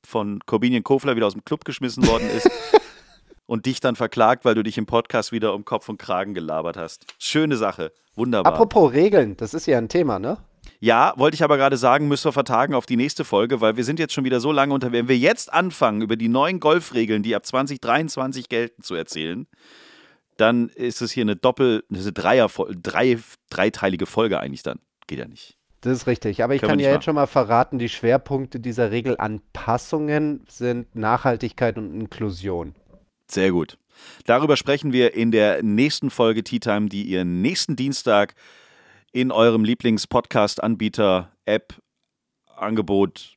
[0.04, 2.48] von Corbinian Kofler wieder aus dem Club geschmissen worden ist
[3.46, 6.76] und dich dann verklagt, weil du dich im Podcast wieder um Kopf und Kragen gelabert
[6.76, 7.06] hast.
[7.18, 7.92] Schöne Sache.
[8.14, 8.52] Wunderbar.
[8.52, 10.38] Apropos Regeln, das ist ja ein Thema, ne?
[10.80, 13.84] Ja, wollte ich aber gerade sagen, müssen wir vertagen auf die nächste Folge, weil wir
[13.84, 14.92] sind jetzt schon wieder so lange unter.
[14.92, 19.46] Wenn wir jetzt anfangen, über die neuen Golfregeln, die ab 2023 gelten, zu erzählen,
[20.36, 22.50] dann ist es hier eine Doppel-, eine Dreier,
[22.82, 23.18] drei,
[23.48, 24.80] dreiteilige Folge eigentlich dann.
[25.06, 25.56] Geht ja nicht.
[25.80, 26.42] Das ist richtig.
[26.42, 26.94] Aber ich Können kann ja machen.
[26.96, 32.74] jetzt schon mal verraten, die Schwerpunkte dieser Regelanpassungen sind Nachhaltigkeit und Inklusion.
[33.28, 33.78] Sehr gut.
[34.26, 38.34] Darüber sprechen wir in der nächsten Folge Tea Time, die ihr nächsten Dienstag
[39.12, 41.74] in eurem Lieblings-Podcast-Anbieter, App,
[42.54, 43.36] Angebot,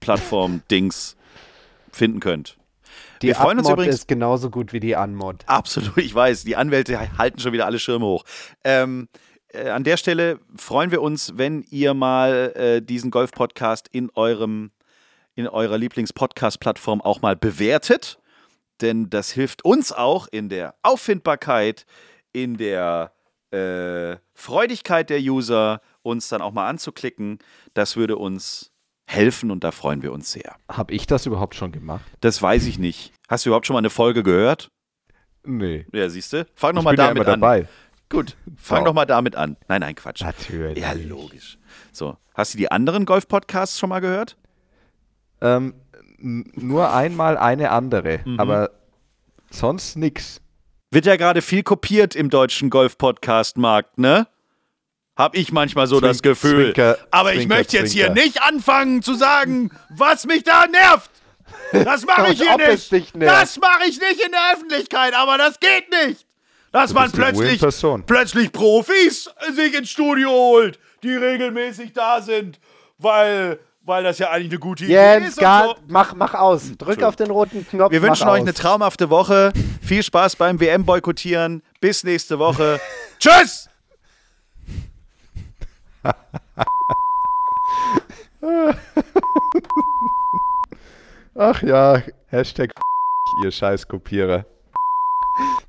[0.00, 1.16] Plattform, Dings
[1.92, 2.56] finden könnt.
[3.22, 5.44] Die Wir freuen uns übrigens- ist genauso gut wie die Anmod.
[5.46, 6.44] Absolut, ich weiß.
[6.44, 8.24] Die Anwälte halten schon wieder alle Schirme hoch.
[8.64, 9.08] Ähm,
[9.48, 14.70] äh, an der Stelle freuen wir uns, wenn ihr mal äh, diesen Golf-Podcast in eurem
[15.36, 18.18] in eurer Lieblings-Podcast-Plattform auch mal bewertet.
[18.80, 21.86] Denn das hilft uns auch in der Auffindbarkeit,
[22.32, 23.12] in der
[23.52, 27.38] äh, Freudigkeit der User, uns dann auch mal anzuklicken.
[27.72, 28.72] Das würde uns
[29.06, 30.56] helfen und da freuen wir uns sehr.
[30.70, 32.04] Habe ich das überhaupt schon gemacht?
[32.20, 33.12] Das weiß ich nicht.
[33.28, 34.70] Hast du überhaupt schon mal eine Folge gehört?
[35.44, 35.86] Nee.
[35.92, 36.46] Ja, siehst du?
[36.54, 37.40] Fang Ich doch mal bin ja damit immer an.
[37.40, 37.68] dabei.
[38.08, 38.84] Gut, fang So.
[38.86, 39.56] doch mal damit an.
[39.68, 40.22] Nein, nein, Quatsch.
[40.22, 40.78] Natürlich.
[40.78, 41.58] Ja, logisch.
[41.92, 44.36] So, hast du die anderen Golf-Podcasts schon mal gehört?
[45.40, 45.74] Ähm,
[46.24, 48.40] nur einmal eine andere, Mhm.
[48.40, 48.70] aber
[49.50, 50.40] sonst nix.
[50.90, 54.26] Wird ja gerade viel kopiert im deutschen Golf-Podcast-Markt, ne?
[55.16, 56.64] Hab ich manchmal so Zwink- das Gefühl.
[56.74, 58.22] Zwinker, Aber ich Zwinker, möchte jetzt hier Zwinker.
[58.24, 61.10] nicht anfangen zu sagen, was mich da nervt.
[61.72, 62.92] Das mache ich hier nicht.
[63.20, 66.26] Das mache ich nicht in der Öffentlichkeit, aber das geht nicht.
[66.72, 67.60] Dass man plötzlich,
[68.06, 72.58] plötzlich Profis sich ins Studio holt, die regelmäßig da sind,
[72.98, 75.38] weil, weil das ja eigentlich eine gute Idee Jens, ist.
[75.38, 75.74] gar, so.
[75.88, 76.72] mach, mach aus.
[76.78, 77.92] Drück auf den roten Knopf.
[77.92, 78.46] Wir wünschen euch aus.
[78.46, 79.52] eine traumhafte Woche.
[79.82, 81.62] Viel Spaß beim WM-Boykottieren.
[81.80, 82.80] Bis nächste Woche.
[83.18, 83.68] Tschüss!
[91.36, 92.72] Ach ja, Hashtag
[93.44, 94.44] ihr scheiß Kopierer.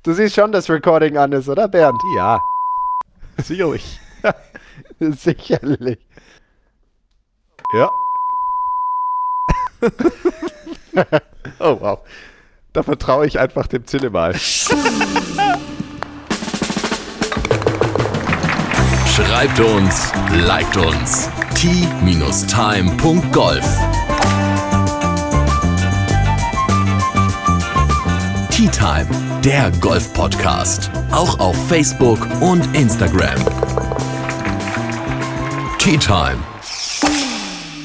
[0.02, 2.00] Du siehst schon, dass Recording an ist, oder Bernd?
[2.14, 2.38] Ja,
[3.38, 3.98] sicherlich.
[5.00, 5.98] Sicherlich.
[7.74, 7.90] Ja.
[11.58, 12.00] oh wow.
[12.72, 14.34] Da vertraue ich einfach dem Zille mal.
[19.14, 20.12] Schreibt uns,
[20.46, 21.30] liked uns.
[21.54, 22.36] t-time.golf
[28.50, 29.06] Tea Time,
[29.44, 30.90] der Golf-Podcast.
[31.12, 33.36] Auch auf Facebook und Instagram.
[35.78, 36.55] Tea Time.